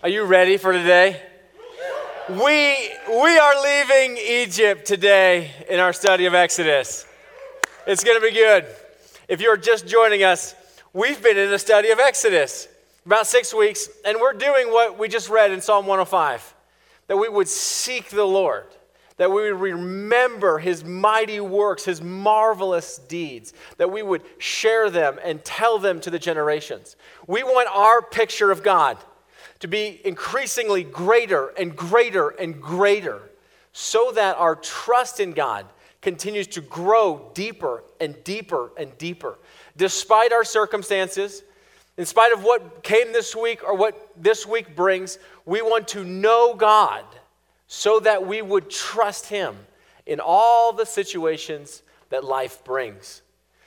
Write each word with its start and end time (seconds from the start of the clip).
Are 0.00 0.08
you 0.08 0.22
ready 0.26 0.58
for 0.58 0.72
today? 0.72 1.20
We, 2.28 2.36
we 2.36 3.36
are 3.36 3.62
leaving 3.64 4.16
Egypt 4.16 4.86
today 4.86 5.50
in 5.68 5.80
our 5.80 5.92
study 5.92 6.26
of 6.26 6.34
Exodus. 6.34 7.04
It's 7.84 8.04
going 8.04 8.16
to 8.16 8.24
be 8.24 8.32
good. 8.32 8.64
If 9.26 9.40
you're 9.40 9.56
just 9.56 9.88
joining 9.88 10.22
us, 10.22 10.54
we've 10.92 11.20
been 11.20 11.36
in 11.36 11.52
a 11.52 11.58
study 11.58 11.90
of 11.90 11.98
Exodus 11.98 12.68
about 13.06 13.26
six 13.26 13.52
weeks, 13.52 13.88
and 14.04 14.18
we're 14.20 14.34
doing 14.34 14.68
what 14.68 15.00
we 15.00 15.08
just 15.08 15.30
read 15.30 15.50
in 15.50 15.60
Psalm 15.60 15.84
105 15.84 16.54
that 17.08 17.16
we 17.16 17.28
would 17.28 17.48
seek 17.48 18.10
the 18.10 18.24
Lord, 18.24 18.66
that 19.16 19.32
we 19.32 19.50
would 19.50 19.60
remember 19.60 20.60
his 20.60 20.84
mighty 20.84 21.40
works, 21.40 21.84
his 21.84 22.00
marvelous 22.00 22.98
deeds, 22.98 23.52
that 23.78 23.90
we 23.90 24.04
would 24.04 24.22
share 24.38 24.90
them 24.90 25.18
and 25.24 25.44
tell 25.44 25.80
them 25.80 25.98
to 26.02 26.10
the 26.10 26.20
generations. 26.20 26.94
We 27.26 27.42
want 27.42 27.68
our 27.74 28.00
picture 28.00 28.52
of 28.52 28.62
God 28.62 28.96
to 29.60 29.68
be 29.68 30.00
increasingly 30.04 30.84
greater 30.84 31.48
and 31.48 31.74
greater 31.74 32.28
and 32.28 32.60
greater 32.60 33.22
so 33.72 34.12
that 34.12 34.36
our 34.36 34.56
trust 34.56 35.20
in 35.20 35.32
God 35.32 35.66
continues 36.00 36.46
to 36.48 36.60
grow 36.60 37.30
deeper 37.34 37.82
and 38.00 38.22
deeper 38.24 38.70
and 38.76 38.96
deeper. 38.98 39.38
Despite 39.76 40.32
our 40.32 40.44
circumstances, 40.44 41.42
in 41.96 42.06
spite 42.06 42.32
of 42.32 42.44
what 42.44 42.82
came 42.84 43.12
this 43.12 43.34
week 43.34 43.64
or 43.64 43.74
what 43.74 44.12
this 44.16 44.46
week 44.46 44.76
brings, 44.76 45.18
we 45.44 45.62
want 45.62 45.88
to 45.88 46.04
know 46.04 46.54
God 46.54 47.04
so 47.66 48.00
that 48.00 48.26
we 48.26 48.40
would 48.40 48.70
trust 48.70 49.26
Him 49.26 49.56
in 50.06 50.20
all 50.20 50.72
the 50.72 50.86
situations 50.86 51.82
that 52.10 52.24
life 52.24 52.64
brings. 52.64 53.22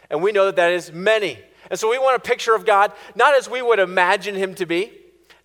And 0.09 0.23
we 0.23 0.31
know 0.31 0.45
that 0.45 0.55
that 0.55 0.71
is 0.71 0.91
many. 0.91 1.37
And 1.69 1.77
so 1.77 1.89
we 1.89 1.99
want 1.99 2.15
a 2.15 2.19
picture 2.19 2.55
of 2.55 2.65
God, 2.65 2.91
not 3.15 3.37
as 3.37 3.49
we 3.49 3.61
would 3.61 3.79
imagine 3.79 4.35
Him 4.35 4.55
to 4.55 4.65
be, 4.65 4.91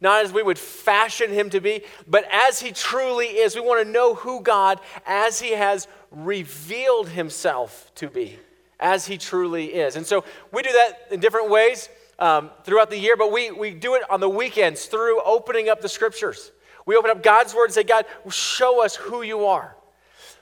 not 0.00 0.24
as 0.24 0.32
we 0.32 0.42
would 0.42 0.58
fashion 0.58 1.30
Him 1.30 1.50
to 1.50 1.60
be, 1.60 1.82
but 2.06 2.26
as 2.30 2.60
He 2.60 2.72
truly 2.72 3.26
is. 3.26 3.54
We 3.54 3.60
want 3.60 3.84
to 3.84 3.90
know 3.90 4.14
who 4.14 4.40
God, 4.40 4.80
as 5.06 5.40
He 5.40 5.52
has 5.52 5.88
revealed 6.10 7.08
Himself 7.08 7.90
to 7.96 8.08
be, 8.08 8.38
as 8.78 9.06
He 9.06 9.18
truly 9.18 9.74
is. 9.74 9.96
And 9.96 10.06
so 10.06 10.24
we 10.52 10.62
do 10.62 10.72
that 10.72 11.08
in 11.10 11.20
different 11.20 11.50
ways. 11.50 11.88
Um, 12.18 12.48
throughout 12.64 12.88
the 12.88 12.96
year, 12.96 13.14
but 13.14 13.30
we, 13.30 13.50
we 13.50 13.72
do 13.72 13.94
it 13.94 14.02
on 14.08 14.20
the 14.20 14.28
weekends 14.28 14.86
through 14.86 15.20
opening 15.22 15.68
up 15.68 15.82
the 15.82 15.88
scriptures. 15.90 16.50
We 16.86 16.96
open 16.96 17.10
up 17.10 17.22
God's 17.22 17.54
word 17.54 17.66
and 17.66 17.74
say, 17.74 17.82
God, 17.82 18.06
show 18.30 18.82
us 18.82 18.96
who 18.96 19.20
you 19.20 19.44
are. 19.44 19.76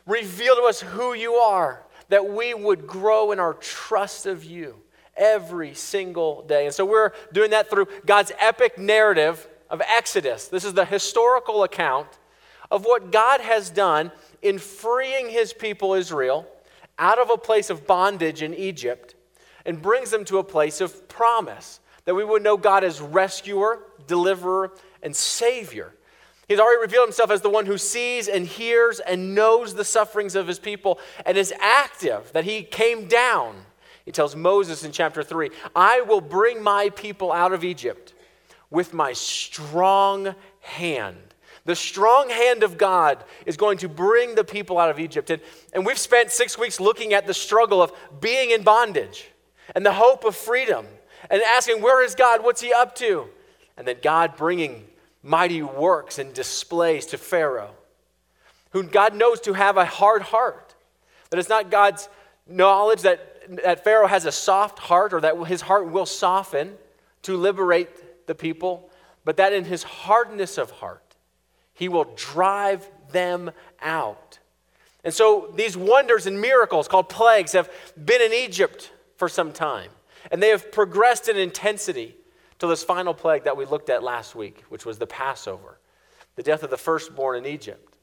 Reveal 0.06 0.54
to 0.54 0.62
us 0.62 0.80
who 0.80 1.14
you 1.14 1.34
are, 1.34 1.82
that 2.10 2.28
we 2.28 2.54
would 2.54 2.86
grow 2.86 3.32
in 3.32 3.40
our 3.40 3.54
trust 3.54 4.26
of 4.26 4.44
you 4.44 4.76
every 5.16 5.74
single 5.74 6.42
day. 6.42 6.66
And 6.66 6.74
so 6.74 6.84
we're 6.84 7.12
doing 7.32 7.50
that 7.50 7.70
through 7.70 7.86
God's 8.06 8.32
epic 8.38 8.78
narrative 8.78 9.48
of 9.70 9.80
Exodus. 9.82 10.48
This 10.48 10.64
is 10.64 10.74
the 10.74 10.84
historical 10.84 11.62
account 11.62 12.08
of 12.70 12.84
what 12.84 13.12
God 13.12 13.40
has 13.40 13.70
done 13.70 14.12
in 14.42 14.58
freeing 14.58 15.30
his 15.30 15.52
people 15.52 15.94
Israel 15.94 16.46
out 16.98 17.18
of 17.18 17.30
a 17.30 17.36
place 17.36 17.70
of 17.70 17.86
bondage 17.86 18.42
in 18.42 18.54
Egypt 18.54 19.14
and 19.64 19.80
brings 19.80 20.10
them 20.10 20.24
to 20.26 20.38
a 20.38 20.44
place 20.44 20.80
of 20.80 21.08
promise 21.08 21.80
that 22.04 22.14
we 22.14 22.24
would 22.24 22.42
know 22.42 22.56
God 22.56 22.84
as 22.84 23.00
rescuer, 23.00 23.80
deliverer, 24.06 24.72
and 25.02 25.14
savior. 25.14 25.94
He's 26.46 26.60
already 26.60 26.82
revealed 26.82 27.08
himself 27.08 27.30
as 27.30 27.40
the 27.40 27.48
one 27.48 27.64
who 27.64 27.78
sees 27.78 28.28
and 28.28 28.46
hears 28.46 29.00
and 29.00 29.34
knows 29.34 29.74
the 29.74 29.84
sufferings 29.84 30.34
of 30.34 30.46
his 30.46 30.58
people 30.58 30.98
and 31.24 31.38
is 31.38 31.54
active, 31.58 32.30
that 32.32 32.44
he 32.44 32.62
came 32.62 33.08
down. 33.08 33.56
He 34.04 34.12
tells 34.12 34.36
Moses 34.36 34.84
in 34.84 34.92
chapter 34.92 35.22
3 35.22 35.50
I 35.74 36.02
will 36.02 36.20
bring 36.20 36.62
my 36.62 36.90
people 36.90 37.32
out 37.32 37.52
of 37.52 37.64
Egypt 37.64 38.12
with 38.70 38.92
my 38.92 39.12
strong 39.12 40.34
hand. 40.60 41.16
The 41.64 41.76
strong 41.76 42.28
hand 42.28 42.62
of 42.62 42.76
God 42.76 43.24
is 43.46 43.56
going 43.56 43.78
to 43.78 43.88
bring 43.88 44.34
the 44.34 44.44
people 44.44 44.78
out 44.78 44.90
of 44.90 44.98
Egypt. 44.98 45.30
And, 45.30 45.40
and 45.72 45.86
we've 45.86 45.98
spent 45.98 46.30
six 46.30 46.58
weeks 46.58 46.78
looking 46.78 47.14
at 47.14 47.26
the 47.26 47.32
struggle 47.32 47.82
of 47.82 47.92
being 48.20 48.50
in 48.50 48.62
bondage 48.62 49.30
and 49.74 49.86
the 49.86 49.92
hope 49.92 50.24
of 50.24 50.36
freedom 50.36 50.86
and 51.30 51.40
asking, 51.40 51.80
Where 51.80 52.04
is 52.04 52.14
God? 52.14 52.44
What's 52.44 52.60
he 52.60 52.72
up 52.72 52.94
to? 52.96 53.28
And 53.78 53.88
then 53.88 53.96
God 54.02 54.36
bringing 54.36 54.84
mighty 55.22 55.62
works 55.62 56.18
and 56.18 56.34
displays 56.34 57.06
to 57.06 57.18
Pharaoh, 57.18 57.74
who 58.72 58.82
God 58.82 59.14
knows 59.14 59.40
to 59.42 59.54
have 59.54 59.78
a 59.78 59.86
hard 59.86 60.22
heart. 60.22 60.74
That 61.30 61.38
it's 61.38 61.48
not 61.48 61.70
God's 61.70 62.08
knowledge 62.46 63.02
that, 63.02 63.33
that 63.48 63.84
Pharaoh 63.84 64.06
has 64.06 64.24
a 64.26 64.32
soft 64.32 64.78
heart 64.78 65.12
or 65.12 65.20
that 65.20 65.36
his 65.46 65.62
heart 65.62 65.90
will 65.90 66.06
soften 66.06 66.74
to 67.22 67.36
liberate 67.36 68.26
the 68.26 68.34
people, 68.34 68.90
but 69.24 69.36
that 69.36 69.52
in 69.52 69.64
his 69.64 69.82
hardness 69.82 70.58
of 70.58 70.70
heart, 70.70 71.16
he 71.72 71.88
will 71.88 72.12
drive 72.16 72.88
them 73.10 73.50
out. 73.82 74.38
And 75.02 75.12
so 75.12 75.52
these 75.54 75.76
wonders 75.76 76.26
and 76.26 76.40
miracles 76.40 76.88
called 76.88 77.08
plagues 77.08 77.52
have 77.52 77.70
been 78.02 78.22
in 78.22 78.32
Egypt 78.32 78.90
for 79.16 79.28
some 79.28 79.52
time. 79.52 79.90
And 80.30 80.42
they 80.42 80.48
have 80.48 80.72
progressed 80.72 81.28
in 81.28 81.36
intensity 81.36 82.16
till 82.58 82.68
this 82.68 82.82
final 82.82 83.12
plague 83.12 83.44
that 83.44 83.56
we 83.56 83.66
looked 83.66 83.90
at 83.90 84.02
last 84.02 84.34
week, 84.34 84.64
which 84.70 84.86
was 84.86 84.98
the 84.98 85.06
Passover, 85.06 85.78
the 86.36 86.42
death 86.42 86.62
of 86.62 86.70
the 86.70 86.78
firstborn 86.78 87.36
in 87.36 87.46
Egypt, 87.46 87.94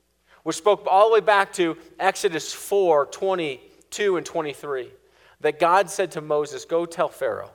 which 0.44 0.56
spoke 0.56 0.86
all 0.86 1.10
the 1.10 1.14
way 1.16 1.20
back 1.20 1.52
to 1.54 1.78
Exodus 2.00 2.54
4 2.54 3.08
22 3.08 4.18
and 4.18 4.26
23. 4.26 4.92
That 5.42 5.60
God 5.60 5.90
said 5.90 6.12
to 6.12 6.22
Moses, 6.22 6.66
Go 6.66 6.86
tell 6.86 7.10
Pharaoh 7.10 7.52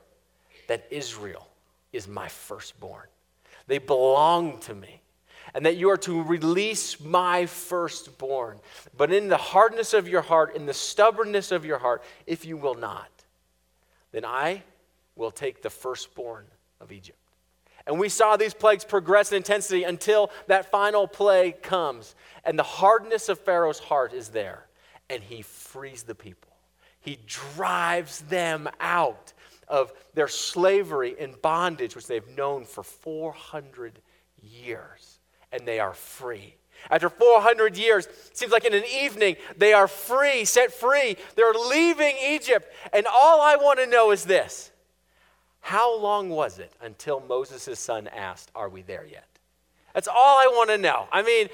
that 0.69 0.87
Israel 0.91 1.49
is 1.93 2.07
my 2.09 2.29
firstborn. 2.29 3.07
They 3.67 3.79
belong 3.79 4.59
to 4.61 4.75
me 4.75 5.01
and 5.55 5.65
that 5.65 5.77
you 5.77 5.89
are 5.91 5.97
to 5.97 6.23
release 6.23 7.01
my 7.01 7.47
firstborn. 7.47 8.59
But 8.97 9.13
in 9.13 9.29
the 9.29 9.37
hardness 9.37 9.95
of 9.95 10.09
your 10.09 10.23
heart, 10.23 10.55
in 10.55 10.67
the 10.67 10.75
stubbornness 10.75 11.53
of 11.53 11.65
your 11.65 11.79
heart, 11.79 12.03
if 12.27 12.45
you 12.45 12.57
will 12.57 12.75
not, 12.75 13.11
then 14.13 14.25
I 14.25 14.63
will 15.15 15.31
take 15.31 15.63
the 15.63 15.71
firstborn 15.71 16.45
of 16.81 16.93
Egypt. 16.93 17.19
And 17.87 18.01
we 18.01 18.09
saw 18.09 18.37
these 18.37 18.53
plagues 18.53 18.85
progress 18.85 19.31
in 19.31 19.37
intensity 19.37 19.85
until 19.85 20.31
that 20.49 20.71
final 20.71 21.07
plague 21.07 21.63
comes. 21.63 22.17
And 22.45 22.59
the 22.59 22.65
hardness 22.65 23.29
of 23.29 23.39
Pharaoh's 23.39 23.79
heart 23.79 24.13
is 24.13 24.29
there. 24.29 24.67
And 25.09 25.23
he 25.23 25.43
frees 25.43 26.03
the 26.03 26.15
people, 26.15 26.46
he 27.07 27.19
drives 27.25 28.23
them 28.23 28.69
out 28.81 29.33
of 29.69 29.93
their 30.15 30.27
slavery 30.27 31.15
and 31.21 31.41
bondage, 31.41 31.95
which 31.95 32.09
they've 32.09 32.37
known 32.37 32.65
for 32.65 32.83
400 32.83 34.01
years. 34.43 35.21
And 35.53 35.67
they 35.69 35.79
are 35.79 35.95
free. 35.95 36.57
After 36.91 37.09
400 37.09 37.77
years, 37.77 38.07
it 38.07 38.37
seems 38.37 38.51
like 38.51 38.65
in 38.65 38.75
an 38.75 38.83
evening, 38.93 39.37
they 39.57 39.73
are 39.73 39.87
free, 39.87 40.45
set 40.45 40.73
free. 40.73 41.17
They're 41.37 41.53
leaving 41.53 42.17
Egypt. 42.29 42.73
And 42.93 43.07
all 43.07 43.41
I 43.41 43.55
want 43.55 43.79
to 43.79 43.87
know 43.87 44.11
is 44.11 44.25
this 44.25 44.73
How 45.61 45.97
long 45.97 46.29
was 46.29 46.59
it 46.59 46.73
until 46.83 47.21
Moses' 47.21 47.79
son 47.79 48.09
asked, 48.09 48.51
Are 48.53 48.69
we 48.69 48.83
there 48.83 49.07
yet? 49.07 49.29
That's 49.95 50.09
all 50.09 50.17
I 50.17 50.49
want 50.49 50.71
to 50.71 50.79
know. 50.79 51.07
I 51.13 51.23
mean, 51.23 51.49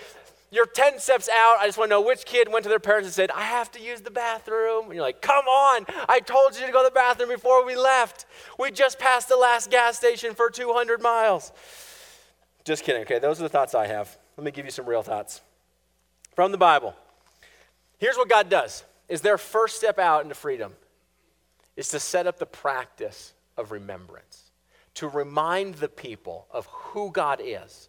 you're 0.53 0.67
10 0.67 0.99
steps 1.01 1.31
out. 1.31 1.57
I 1.61 1.67
just 1.67 1.79
want 1.79 1.89
to 1.89 1.97
know 1.97 2.03
which 2.03 2.27
kid 2.27 2.53
went 2.53 2.63
to 2.65 2.69
their 2.69 2.79
parents 2.79 3.07
and 3.07 3.15
said, 3.15 3.31
I 3.31 3.41
have 3.41 3.73
to 3.73 3.81
use 3.81 4.03
the 4.03 4.11
bathroom. 4.11 4.85
And 4.85 4.95
you're 4.95 5.03
like, 5.03 5.23
come 5.23 5.47
on. 5.47 5.87
I 6.11 6.21
told 6.21 6.61
you 6.61 6.67
to 6.67 6.71
go 6.73 6.83
to 6.83 6.91
the 6.91 6.95
bathroom 6.95 7.31
before 7.31 7.65
we 7.65 7.75
left. 7.75 8.27
We 8.59 8.71
just 8.71 8.99
passed 8.99 9.31
the 9.31 9.37
last 9.37 9.71
gas 9.71 9.97
station 9.97 10.35
for 10.35 10.51
200 10.51 11.01
miles. 11.01 11.53
Just 12.65 12.85
kidding. 12.85 13.01
Okay, 13.03 13.19
those 13.19 13.41
are 13.41 13.45
the 13.45 13.49
thoughts 13.49 13.75
I 13.75 13.87
have. 13.87 14.19
Let 14.37 14.45
me 14.45 14.51
give 14.51 14.67
you 14.67 14.71
some 14.71 14.85
real 14.85 15.03
thoughts 15.03 15.41
from 16.35 16.53
the 16.53 16.59
Bible. 16.59 16.95
Here's 17.97 18.17
what 18.17 18.29
God 18.29 18.51
does 18.51 18.85
is 19.09 19.23
their 19.23 19.39
first 19.39 19.77
step 19.77 19.99
out 19.99 20.23
into 20.23 20.35
freedom 20.35 20.75
is 21.77 21.89
to 21.89 22.01
set 22.01 22.27
up 22.27 22.39
the 22.39 22.47
practice 22.47 23.33
of 23.57 23.73
remembrance, 23.73 24.51
to 24.95 25.09
remind 25.09 25.77
the 25.77 25.89
people 25.89 26.47
of 26.51 26.67
who 26.67 27.11
God 27.11 27.41
is, 27.43 27.89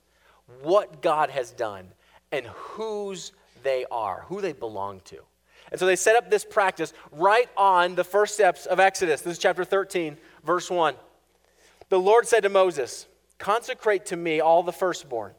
what 0.61 1.01
God 1.01 1.29
has 1.29 1.51
done, 1.51 1.89
and 2.33 2.47
whose 2.47 3.31
they 3.61 3.85
are, 3.91 4.25
who 4.27 4.41
they 4.41 4.51
belong 4.51 4.99
to. 5.05 5.19
And 5.71 5.79
so 5.79 5.85
they 5.85 5.95
set 5.95 6.15
up 6.15 6.29
this 6.29 6.43
practice 6.43 6.91
right 7.11 7.47
on 7.55 7.95
the 7.95 8.03
first 8.03 8.33
steps 8.33 8.65
of 8.65 8.79
Exodus. 8.79 9.21
This 9.21 9.33
is 9.33 9.39
chapter 9.39 9.63
13, 9.63 10.17
verse 10.43 10.69
1. 10.69 10.95
The 11.89 11.99
Lord 11.99 12.27
said 12.27 12.41
to 12.41 12.49
Moses, 12.49 13.05
Consecrate 13.37 14.05
to 14.07 14.17
me 14.17 14.41
all 14.41 14.63
the 14.63 14.73
firstborn 14.73 15.33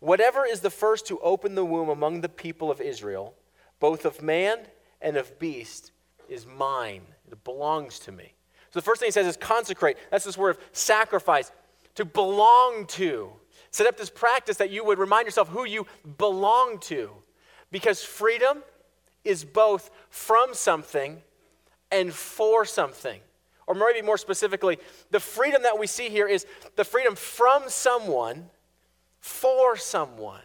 Whatever 0.00 0.44
is 0.44 0.60
the 0.60 0.70
first 0.70 1.06
to 1.06 1.20
open 1.20 1.54
the 1.54 1.64
womb 1.64 1.88
among 1.88 2.22
the 2.22 2.28
people 2.28 2.72
of 2.72 2.80
Israel, 2.80 3.34
both 3.78 4.04
of 4.04 4.20
man 4.20 4.58
and 5.00 5.16
of 5.16 5.38
beast, 5.38 5.92
is 6.28 6.44
mine. 6.44 7.02
It 7.30 7.44
belongs 7.44 8.00
to 8.00 8.12
me. 8.12 8.32
So 8.70 8.80
the 8.80 8.84
first 8.84 9.00
thing 9.00 9.06
he 9.06 9.12
says 9.12 9.26
is 9.26 9.36
consecrate. 9.36 9.98
That's 10.10 10.24
this 10.24 10.36
word 10.36 10.56
of 10.56 10.58
sacrifice, 10.72 11.52
to 11.94 12.04
belong 12.04 12.86
to. 12.86 13.32
Set 13.72 13.86
up 13.86 13.96
this 13.96 14.10
practice 14.10 14.58
that 14.58 14.70
you 14.70 14.84
would 14.84 14.98
remind 14.98 15.26
yourself 15.26 15.48
who 15.48 15.64
you 15.64 15.86
belong 16.18 16.78
to. 16.80 17.10
Because 17.70 18.04
freedom 18.04 18.62
is 19.24 19.44
both 19.44 19.90
from 20.10 20.52
something 20.52 21.22
and 21.90 22.12
for 22.12 22.64
something. 22.64 23.20
Or 23.66 23.74
maybe 23.74 24.02
more 24.02 24.18
specifically, 24.18 24.78
the 25.10 25.20
freedom 25.20 25.62
that 25.62 25.78
we 25.78 25.86
see 25.86 26.10
here 26.10 26.28
is 26.28 26.46
the 26.76 26.84
freedom 26.84 27.14
from 27.14 27.62
someone 27.68 28.50
for 29.20 29.76
someone. 29.76 30.42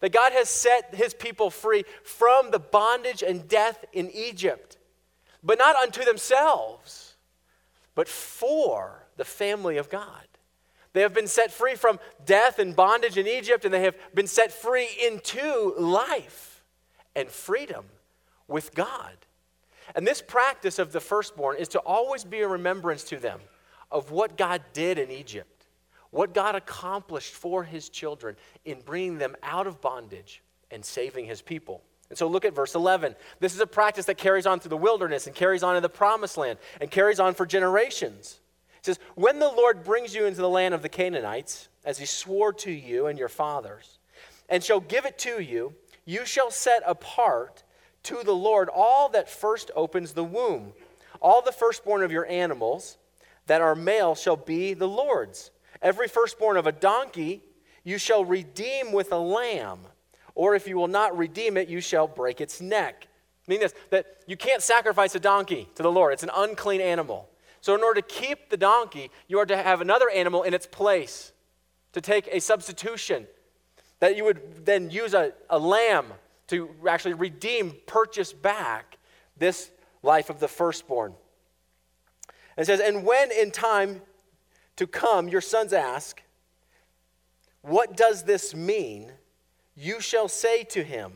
That 0.00 0.12
God 0.12 0.32
has 0.32 0.48
set 0.50 0.94
his 0.94 1.14
people 1.14 1.48
free 1.48 1.84
from 2.02 2.50
the 2.50 2.58
bondage 2.58 3.22
and 3.22 3.48
death 3.48 3.84
in 3.92 4.10
Egypt, 4.10 4.76
but 5.42 5.58
not 5.58 5.76
unto 5.76 6.04
themselves, 6.04 7.14
but 7.94 8.08
for 8.08 9.06
the 9.16 9.24
family 9.24 9.76
of 9.76 9.88
God. 9.88 10.26
They 10.92 11.00
have 11.00 11.14
been 11.14 11.26
set 11.26 11.50
free 11.50 11.74
from 11.74 11.98
death 12.24 12.58
and 12.58 12.76
bondage 12.76 13.16
in 13.16 13.26
Egypt, 13.26 13.64
and 13.64 13.72
they 13.72 13.82
have 13.82 13.96
been 14.14 14.26
set 14.26 14.52
free 14.52 14.88
into 15.04 15.74
life 15.78 16.62
and 17.14 17.28
freedom 17.28 17.86
with 18.46 18.74
God. 18.74 19.16
And 19.94 20.06
this 20.06 20.22
practice 20.22 20.78
of 20.78 20.92
the 20.92 21.00
firstborn 21.00 21.56
is 21.58 21.68
to 21.68 21.78
always 21.80 22.24
be 22.24 22.40
a 22.40 22.48
remembrance 22.48 23.04
to 23.04 23.16
them 23.16 23.40
of 23.90 24.10
what 24.10 24.36
God 24.36 24.62
did 24.72 24.98
in 24.98 25.10
Egypt, 25.10 25.66
what 26.10 26.34
God 26.34 26.54
accomplished 26.54 27.34
for 27.34 27.64
his 27.64 27.88
children 27.88 28.36
in 28.64 28.80
bringing 28.80 29.18
them 29.18 29.36
out 29.42 29.66
of 29.66 29.80
bondage 29.80 30.42
and 30.70 30.84
saving 30.84 31.26
his 31.26 31.42
people. 31.42 31.82
And 32.08 32.18
so 32.18 32.26
look 32.26 32.44
at 32.44 32.54
verse 32.54 32.74
11. 32.74 33.16
This 33.40 33.54
is 33.54 33.60
a 33.60 33.66
practice 33.66 34.04
that 34.06 34.18
carries 34.18 34.44
on 34.44 34.60
through 34.60 34.68
the 34.70 34.76
wilderness 34.76 35.26
and 35.26 35.34
carries 35.34 35.62
on 35.62 35.76
in 35.76 35.82
the 35.82 35.88
promised 35.88 36.36
land 36.36 36.58
and 36.80 36.90
carries 36.90 37.18
on 37.18 37.32
for 37.32 37.46
generations. 37.46 38.38
It 38.82 38.86
says, 38.86 38.98
When 39.14 39.38
the 39.38 39.48
Lord 39.48 39.84
brings 39.84 40.12
you 40.12 40.26
into 40.26 40.40
the 40.40 40.48
land 40.48 40.74
of 40.74 40.82
the 40.82 40.88
Canaanites, 40.88 41.68
as 41.84 41.98
he 41.98 42.06
swore 42.06 42.52
to 42.54 42.70
you 42.70 43.06
and 43.06 43.16
your 43.16 43.28
fathers, 43.28 44.00
and 44.48 44.62
shall 44.62 44.80
give 44.80 45.04
it 45.06 45.18
to 45.20 45.40
you, 45.40 45.74
you 46.04 46.26
shall 46.26 46.50
set 46.50 46.82
apart 46.84 47.62
to 48.02 48.22
the 48.24 48.34
Lord 48.34 48.68
all 48.68 49.08
that 49.10 49.30
first 49.30 49.70
opens 49.76 50.14
the 50.14 50.24
womb. 50.24 50.72
All 51.20 51.42
the 51.42 51.52
firstborn 51.52 52.02
of 52.02 52.10
your 52.10 52.26
animals 52.26 52.98
that 53.46 53.60
are 53.60 53.76
male 53.76 54.16
shall 54.16 54.36
be 54.36 54.74
the 54.74 54.88
Lord's. 54.88 55.52
Every 55.80 56.08
firstborn 56.08 56.56
of 56.56 56.66
a 56.66 56.72
donkey 56.72 57.42
you 57.84 57.98
shall 57.98 58.24
redeem 58.24 58.90
with 58.90 59.12
a 59.12 59.18
lamb, 59.18 59.78
or 60.34 60.56
if 60.56 60.66
you 60.66 60.76
will 60.76 60.88
not 60.88 61.16
redeem 61.16 61.56
it, 61.56 61.68
you 61.68 61.80
shall 61.80 62.08
break 62.08 62.40
its 62.40 62.60
neck. 62.60 63.06
Meaning 63.46 63.62
this, 63.62 63.74
that 63.90 64.06
you 64.26 64.36
can't 64.36 64.62
sacrifice 64.62 65.14
a 65.14 65.20
donkey 65.20 65.68
to 65.76 65.84
the 65.84 65.90
Lord, 65.90 66.12
it's 66.12 66.24
an 66.24 66.30
unclean 66.34 66.80
animal. 66.80 67.28
So, 67.62 67.76
in 67.76 67.84
order 67.84 68.00
to 68.00 68.06
keep 68.06 68.50
the 68.50 68.56
donkey, 68.56 69.10
you 69.28 69.38
are 69.38 69.46
to 69.46 69.56
have 69.56 69.80
another 69.80 70.10
animal 70.10 70.42
in 70.42 70.52
its 70.52 70.66
place, 70.66 71.32
to 71.92 72.00
take 72.00 72.28
a 72.30 72.40
substitution. 72.40 73.28
That 74.00 74.16
you 74.16 74.24
would 74.24 74.66
then 74.66 74.90
use 74.90 75.14
a, 75.14 75.32
a 75.48 75.60
lamb 75.60 76.06
to 76.48 76.70
actually 76.88 77.14
redeem, 77.14 77.76
purchase 77.86 78.32
back 78.32 78.98
this 79.38 79.70
life 80.02 80.28
of 80.28 80.40
the 80.40 80.48
firstborn. 80.48 81.14
And 82.56 82.64
it 82.64 82.66
says, 82.66 82.80
And 82.80 83.04
when 83.04 83.30
in 83.30 83.52
time 83.52 84.02
to 84.74 84.88
come 84.88 85.28
your 85.28 85.40
sons 85.40 85.72
ask, 85.72 86.20
What 87.60 87.96
does 87.96 88.24
this 88.24 88.56
mean? 88.56 89.12
You 89.76 90.00
shall 90.00 90.26
say 90.26 90.64
to 90.64 90.82
him, 90.82 91.12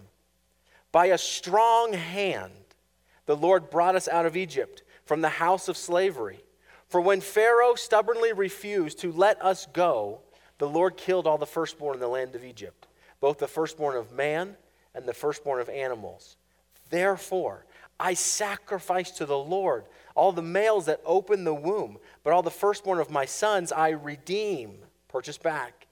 By 0.93 1.07
a 1.07 1.19
strong 1.19 1.93
hand 1.93 2.53
the 3.27 3.37
Lord 3.37 3.69
brought 3.69 3.97
us 3.97 4.07
out 4.07 4.27
of 4.27 4.37
Egypt 4.37 4.85
from 5.07 5.23
the 5.23 5.29
house 5.31 5.69
of 5.69 5.77
slavery. 5.77 6.45
For 6.89 7.01
when 7.01 7.21
Pharaoh 7.21 7.75
stubbornly 7.75 8.33
refused 8.33 8.99
to 9.01 9.13
let 9.13 9.43
us 9.43 9.67
go, 9.73 10.21
the 10.59 10.69
Lord 10.69 10.97
killed 10.97 11.27
all 11.27 11.39
the 11.39 11.47
firstborn 11.47 11.95
in 11.95 12.01
the 12.01 12.09
land 12.09 12.35
of 12.35 12.45
Egypt, 12.45 12.87
both 13.21 13.39
the 13.39 13.49
firstborn 13.49 13.97
of 13.97 14.13
man 14.13 14.57
and 14.95 15.07
the 15.07 15.15
firstborn 15.15 15.61
of 15.61 15.69
animals. 15.69 16.37
Therefore, 16.91 17.65
I 17.99 18.15
sacrifice 18.15 19.11
to 19.13 19.27
the 19.27 19.39
Lord 19.39 19.85
all 20.15 20.33
the 20.33 20.43
males 20.43 20.87
that 20.87 21.01
open 21.05 21.45
the 21.45 21.55
womb, 21.55 21.99
but 22.23 22.33
all 22.33 22.43
the 22.43 22.51
firstborn 22.51 22.99
of 22.99 23.11
my 23.11 23.25
sons 23.25 23.73
I 23.73 23.91
redeem, 23.91 24.79
purchase 25.09 25.39
back. 25.39 25.87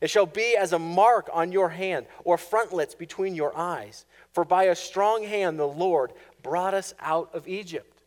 It 0.00 0.10
shall 0.10 0.26
be 0.26 0.56
as 0.56 0.72
a 0.72 0.78
mark 0.78 1.28
on 1.32 1.52
your 1.52 1.70
hand 1.70 2.06
or 2.24 2.38
frontlets 2.38 2.94
between 2.94 3.34
your 3.34 3.56
eyes. 3.56 4.04
For 4.32 4.44
by 4.44 4.64
a 4.64 4.74
strong 4.74 5.24
hand 5.24 5.58
the 5.58 5.66
Lord 5.66 6.12
brought 6.42 6.74
us 6.74 6.94
out 7.00 7.30
of 7.34 7.48
Egypt. 7.48 7.97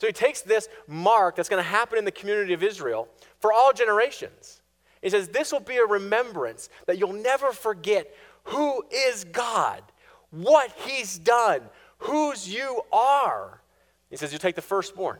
So 0.00 0.06
he 0.06 0.12
takes 0.14 0.40
this 0.40 0.68
mark 0.86 1.36
that's 1.36 1.50
going 1.50 1.62
to 1.62 1.68
happen 1.68 1.98
in 1.98 2.06
the 2.06 2.10
community 2.10 2.54
of 2.54 2.62
Israel 2.62 3.06
for 3.38 3.52
all 3.52 3.72
generations. 3.72 4.62
He 5.02 5.10
says, 5.10 5.28
This 5.28 5.52
will 5.52 5.60
be 5.60 5.76
a 5.76 5.84
remembrance 5.84 6.70
that 6.86 6.98
you'll 6.98 7.12
never 7.12 7.52
forget 7.52 8.12
who 8.44 8.82
is 8.90 9.24
God, 9.24 9.82
what 10.30 10.72
he's 10.86 11.18
done, 11.18 11.60
whose 11.98 12.48
you 12.48 12.80
are. 12.90 13.60
He 14.08 14.16
says, 14.16 14.32
You 14.32 14.38
take 14.38 14.56
the 14.56 14.62
firstborn. 14.62 15.18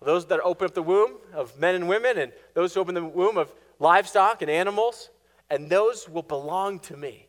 Those 0.00 0.26
that 0.26 0.40
open 0.40 0.66
up 0.66 0.74
the 0.74 0.82
womb 0.82 1.12
of 1.32 1.56
men 1.58 1.76
and 1.76 1.88
women, 1.88 2.18
and 2.18 2.32
those 2.54 2.74
who 2.74 2.80
open 2.80 2.94
the 2.94 3.04
womb 3.04 3.36
of 3.36 3.52
livestock 3.78 4.42
and 4.42 4.50
animals, 4.50 5.10
and 5.50 5.70
those 5.70 6.08
will 6.08 6.22
belong 6.22 6.80
to 6.80 6.96
me. 6.96 7.28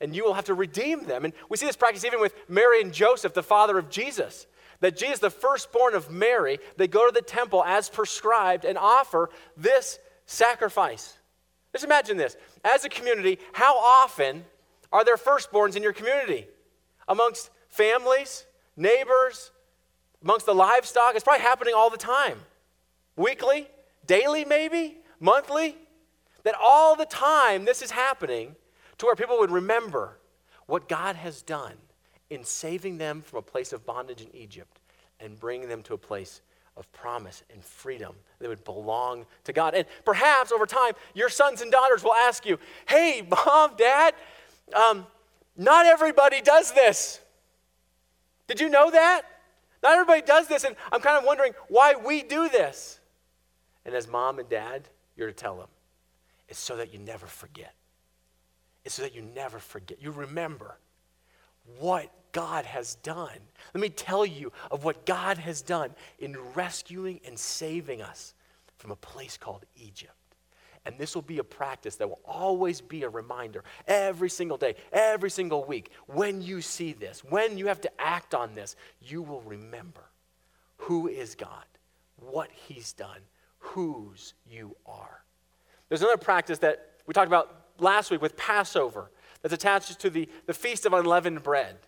And 0.00 0.16
you 0.16 0.24
will 0.24 0.34
have 0.34 0.44
to 0.46 0.54
redeem 0.54 1.04
them. 1.04 1.24
And 1.24 1.34
we 1.50 1.56
see 1.58 1.66
this 1.66 1.76
practice 1.76 2.04
even 2.04 2.20
with 2.20 2.34
Mary 2.48 2.80
and 2.80 2.92
Joseph, 2.92 3.34
the 3.34 3.42
father 3.42 3.78
of 3.78 3.90
Jesus 3.90 4.46
that 4.80 4.96
Jesus, 4.96 5.18
the 5.18 5.30
firstborn 5.30 5.94
of 5.94 6.10
Mary, 6.10 6.58
they 6.76 6.88
go 6.88 7.06
to 7.06 7.12
the 7.12 7.22
temple 7.22 7.64
as 7.64 7.88
prescribed 7.88 8.64
and 8.64 8.76
offer 8.76 9.30
this 9.56 9.98
sacrifice. 10.26 11.16
Just 11.72 11.84
imagine 11.84 12.16
this. 12.16 12.36
As 12.64 12.84
a 12.84 12.88
community, 12.88 13.38
how 13.52 13.76
often 13.78 14.44
are 14.92 15.04
there 15.04 15.16
firstborns 15.16 15.76
in 15.76 15.82
your 15.82 15.92
community? 15.92 16.46
Amongst 17.08 17.50
families, 17.68 18.46
neighbors, 18.76 19.50
amongst 20.22 20.46
the 20.46 20.54
livestock? 20.54 21.14
It's 21.14 21.24
probably 21.24 21.42
happening 21.42 21.74
all 21.74 21.90
the 21.90 21.96
time. 21.96 22.38
Weekly, 23.16 23.68
daily, 24.06 24.44
maybe, 24.44 24.98
monthly. 25.20 25.76
That 26.44 26.54
all 26.62 26.94
the 26.94 27.06
time 27.06 27.64
this 27.64 27.82
is 27.82 27.90
happening 27.90 28.54
to 28.98 29.06
where 29.06 29.16
people 29.16 29.38
would 29.38 29.50
remember 29.50 30.18
what 30.66 30.88
God 30.88 31.16
has 31.16 31.42
done 31.42 31.74
in 32.30 32.44
saving 32.44 32.98
them 32.98 33.22
from 33.22 33.38
a 33.38 33.42
place 33.42 33.72
of 33.72 33.86
bondage 33.86 34.20
in 34.20 34.34
Egypt 34.34 34.78
and 35.20 35.38
bringing 35.38 35.68
them 35.68 35.82
to 35.82 35.94
a 35.94 35.98
place 35.98 36.40
of 36.76 36.90
promise 36.92 37.42
and 37.52 37.64
freedom 37.64 38.14
that 38.38 38.48
would 38.48 38.64
belong 38.64 39.24
to 39.44 39.52
God. 39.52 39.74
And 39.74 39.86
perhaps 40.04 40.52
over 40.52 40.66
time, 40.66 40.92
your 41.14 41.28
sons 41.28 41.62
and 41.62 41.72
daughters 41.72 42.04
will 42.04 42.14
ask 42.14 42.44
you, 42.44 42.58
Hey, 42.86 43.26
mom, 43.46 43.72
dad, 43.76 44.14
um, 44.74 45.06
not 45.56 45.86
everybody 45.86 46.42
does 46.42 46.72
this. 46.72 47.20
Did 48.46 48.60
you 48.60 48.68
know 48.68 48.90
that? 48.90 49.22
Not 49.82 49.92
everybody 49.92 50.22
does 50.22 50.48
this, 50.48 50.64
and 50.64 50.76
I'm 50.92 51.00
kind 51.00 51.18
of 51.18 51.24
wondering 51.24 51.52
why 51.68 51.94
we 51.94 52.22
do 52.22 52.48
this. 52.48 53.00
And 53.84 53.94
as 53.94 54.08
mom 54.08 54.38
and 54.38 54.48
dad, 54.48 54.88
you're 55.16 55.28
to 55.28 55.32
tell 55.32 55.56
them, 55.56 55.68
it's 56.48 56.58
so 56.58 56.76
that 56.76 56.92
you 56.92 56.98
never 56.98 57.26
forget. 57.26 57.74
It's 58.84 58.94
so 58.94 59.02
that 59.02 59.14
you 59.14 59.22
never 59.22 59.58
forget. 59.58 59.98
You 60.00 60.10
remember 60.10 60.78
what 61.78 62.12
God 62.36 62.66
has 62.66 62.96
done. 62.96 63.38
Let 63.72 63.80
me 63.80 63.88
tell 63.88 64.26
you 64.26 64.52
of 64.70 64.84
what 64.84 65.06
God 65.06 65.38
has 65.38 65.62
done 65.62 65.94
in 66.18 66.36
rescuing 66.54 67.18
and 67.26 67.38
saving 67.38 68.02
us 68.02 68.34
from 68.76 68.90
a 68.90 68.96
place 68.96 69.38
called 69.38 69.64
Egypt. 69.74 70.12
And 70.84 70.98
this 70.98 71.14
will 71.14 71.22
be 71.22 71.38
a 71.38 71.44
practice 71.44 71.96
that 71.96 72.06
will 72.06 72.20
always 72.26 72.82
be 72.82 73.04
a 73.04 73.08
reminder 73.08 73.64
every 73.88 74.28
single 74.28 74.58
day, 74.58 74.74
every 74.92 75.30
single 75.30 75.64
week. 75.64 75.92
When 76.08 76.42
you 76.42 76.60
see 76.60 76.92
this, 76.92 77.24
when 77.24 77.56
you 77.56 77.68
have 77.68 77.80
to 77.80 77.90
act 77.98 78.34
on 78.34 78.54
this, 78.54 78.76
you 79.00 79.22
will 79.22 79.40
remember 79.40 80.04
who 80.76 81.08
is 81.08 81.34
God, 81.36 81.64
what 82.16 82.50
He's 82.52 82.92
done, 82.92 83.20
whose 83.60 84.34
you 84.46 84.76
are. 84.84 85.24
There's 85.88 86.02
another 86.02 86.18
practice 86.18 86.58
that 86.58 86.90
we 87.06 87.14
talked 87.14 87.28
about 87.28 87.62
last 87.78 88.10
week 88.10 88.20
with 88.20 88.36
Passover 88.36 89.10
that's 89.40 89.54
attached 89.54 89.98
to 90.00 90.10
the, 90.10 90.28
the 90.44 90.52
Feast 90.52 90.84
of 90.84 90.92
Unleavened 90.92 91.42
Bread. 91.42 91.78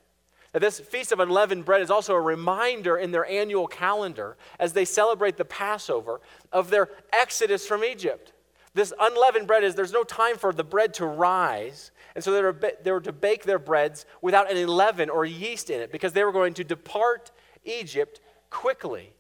Now, 0.55 0.61
this 0.61 0.81
Feast 0.81 1.13
of 1.13 1.21
Unleavened 1.21 1.65
Bread 1.65 1.83
is 1.83 1.91
also 1.91 2.15
a 2.15 2.21
reminder 2.21 2.97
in 2.97 3.11
their 3.11 3.27
annual 3.27 3.67
calendar 3.67 4.37
as 4.59 4.73
they 4.73 4.85
celebrate 4.85 5.37
the 5.37 5.45
Passover 5.45 6.21
of 6.53 6.71
their 6.71 6.89
exodus 7.13 7.67
from 7.67 7.85
Egypt. 7.85 8.33
This 8.75 8.93
unleavened 8.99 9.47
bread 9.47 9.65
is 9.65 9.75
there's 9.75 9.93
no 9.93 10.05
time 10.05 10.37
for 10.37 10.53
the 10.53 10.63
bread 10.63 10.95
to 10.95 11.07
rise, 11.07 11.91
and 12.15 12.23
so 12.23 12.33
they 12.33 12.43
were, 12.43 12.57
they 12.83 12.93
were 12.93 13.01
to 13.01 13.13
bake 13.13 13.45
their 13.45 13.59
breads 13.59 14.07
without 14.23 14.51
any 14.51 14.67
leaven 14.67 15.11
or 15.11 15.25
yeast 15.25 15.71
in 15.71 15.81
it 15.81 15.91
because 15.91 16.13
they 16.13 16.23
were 16.23 16.33
going 16.33 16.55
to 16.55 16.65
depart 16.65 17.33
Egypt 17.65 18.21
quickly. 18.51 19.13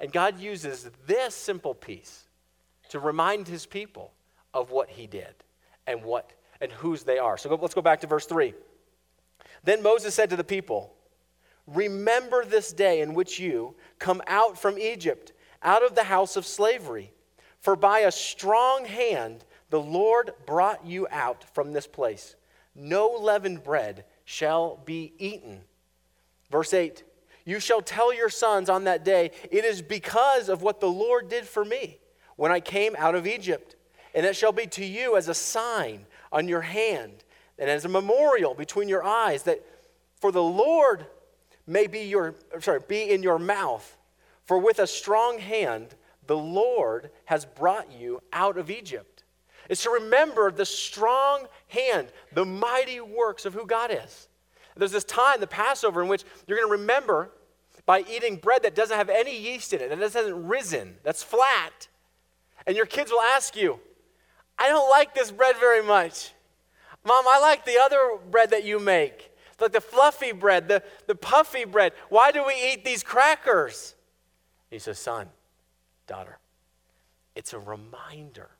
And 0.00 0.10
God 0.10 0.40
uses 0.40 0.90
this 1.06 1.34
simple 1.34 1.74
piece 1.74 2.24
to 2.88 2.98
remind 2.98 3.46
his 3.46 3.66
people 3.66 4.12
of 4.52 4.70
what 4.70 4.88
he 4.88 5.06
did 5.06 5.34
and 5.86 6.02
what 6.02 6.32
and 6.60 6.72
whose 6.72 7.04
they 7.04 7.18
are. 7.18 7.36
So 7.36 7.48
go, 7.48 7.58
let's 7.60 7.74
go 7.74 7.82
back 7.82 8.00
to 8.00 8.06
verse 8.06 8.26
3. 8.26 8.54
Then 9.64 9.82
Moses 9.82 10.14
said 10.14 10.30
to 10.30 10.36
the 10.36 10.44
people, 10.44 10.94
Remember 11.66 12.44
this 12.44 12.72
day 12.72 13.00
in 13.00 13.14
which 13.14 13.38
you 13.38 13.74
come 13.98 14.22
out 14.26 14.58
from 14.58 14.78
Egypt, 14.78 15.32
out 15.62 15.82
of 15.82 15.94
the 15.94 16.04
house 16.04 16.36
of 16.36 16.44
slavery. 16.44 17.10
For 17.60 17.74
by 17.74 18.00
a 18.00 18.12
strong 18.12 18.84
hand 18.84 19.44
the 19.70 19.80
Lord 19.80 20.32
brought 20.46 20.86
you 20.86 21.06
out 21.10 21.44
from 21.54 21.72
this 21.72 21.86
place. 21.86 22.36
No 22.74 23.08
leavened 23.08 23.64
bread 23.64 24.04
shall 24.24 24.80
be 24.84 25.14
eaten. 25.18 25.62
Verse 26.50 26.74
8 26.74 27.02
You 27.46 27.58
shall 27.58 27.80
tell 27.80 28.12
your 28.12 28.28
sons 28.28 28.68
on 28.68 28.84
that 28.84 29.04
day, 29.04 29.30
It 29.50 29.64
is 29.64 29.80
because 29.80 30.50
of 30.50 30.60
what 30.60 30.80
the 30.80 30.90
Lord 30.90 31.30
did 31.30 31.46
for 31.46 31.64
me 31.64 31.98
when 32.36 32.52
I 32.52 32.60
came 32.60 32.94
out 32.98 33.14
of 33.14 33.26
Egypt 33.26 33.76
And 34.14 34.26
it 34.26 34.36
shall 34.36 34.52
be 34.52 34.66
to 34.66 34.84
you 34.84 35.16
as 35.16 35.28
a 35.28 35.34
sign 35.34 36.06
on 36.30 36.48
your 36.48 36.60
hand 36.60 37.23
and 37.58 37.70
as 37.70 37.84
a 37.84 37.88
memorial 37.88 38.54
between 38.54 38.88
your 38.88 39.04
eyes, 39.04 39.44
that 39.44 39.64
for 40.20 40.32
the 40.32 40.42
Lord 40.42 41.06
may 41.66 41.86
be 41.86 42.00
your 42.00 42.34
sorry, 42.60 42.80
be 42.86 43.10
in 43.10 43.22
your 43.22 43.38
mouth. 43.38 43.96
For 44.44 44.58
with 44.58 44.78
a 44.78 44.86
strong 44.86 45.38
hand 45.38 45.94
the 46.26 46.36
Lord 46.36 47.10
has 47.26 47.44
brought 47.44 47.92
you 47.92 48.20
out 48.32 48.56
of 48.58 48.70
Egypt. 48.70 49.24
It's 49.68 49.82
to 49.84 49.90
remember 49.90 50.50
the 50.50 50.66
strong 50.66 51.46
hand, 51.68 52.08
the 52.32 52.44
mighty 52.44 53.00
works 53.00 53.46
of 53.46 53.54
who 53.54 53.66
God 53.66 53.90
is. 53.90 54.28
There's 54.76 54.92
this 54.92 55.04
time, 55.04 55.40
the 55.40 55.46
Passover, 55.46 56.02
in 56.02 56.08
which 56.08 56.24
you're 56.46 56.58
going 56.58 56.68
to 56.68 56.82
remember 56.82 57.30
by 57.86 58.04
eating 58.10 58.36
bread 58.36 58.62
that 58.62 58.74
doesn't 58.74 58.96
have 58.96 59.08
any 59.08 59.38
yeast 59.38 59.72
in 59.72 59.80
it, 59.80 59.88
that 59.88 59.98
hasn't 59.98 60.46
risen, 60.46 60.96
that's 61.02 61.22
flat. 61.22 61.88
And 62.66 62.76
your 62.76 62.86
kids 62.86 63.10
will 63.10 63.20
ask 63.20 63.56
you, 63.56 63.78
I 64.58 64.68
don't 64.68 64.90
like 64.90 65.14
this 65.14 65.30
bread 65.30 65.56
very 65.58 65.82
much. 65.82 66.32
Mom, 67.04 67.24
I 67.28 67.38
like 67.38 67.64
the 67.64 67.78
other 67.78 68.18
bread 68.30 68.50
that 68.50 68.64
you 68.64 68.78
make, 68.78 69.30
like 69.60 69.72
the 69.72 69.80
fluffy 69.80 70.32
bread, 70.32 70.68
the, 70.68 70.82
the 71.06 71.14
puffy 71.14 71.64
bread. 71.64 71.92
Why 72.08 72.30
do 72.30 72.44
we 72.44 72.54
eat 72.54 72.84
these 72.84 73.02
crackers? 73.02 73.94
He 74.70 74.78
says, 74.78 74.98
Son, 74.98 75.28
daughter, 76.06 76.38
it's 77.34 77.52
a 77.52 77.58
reminder 77.58 78.50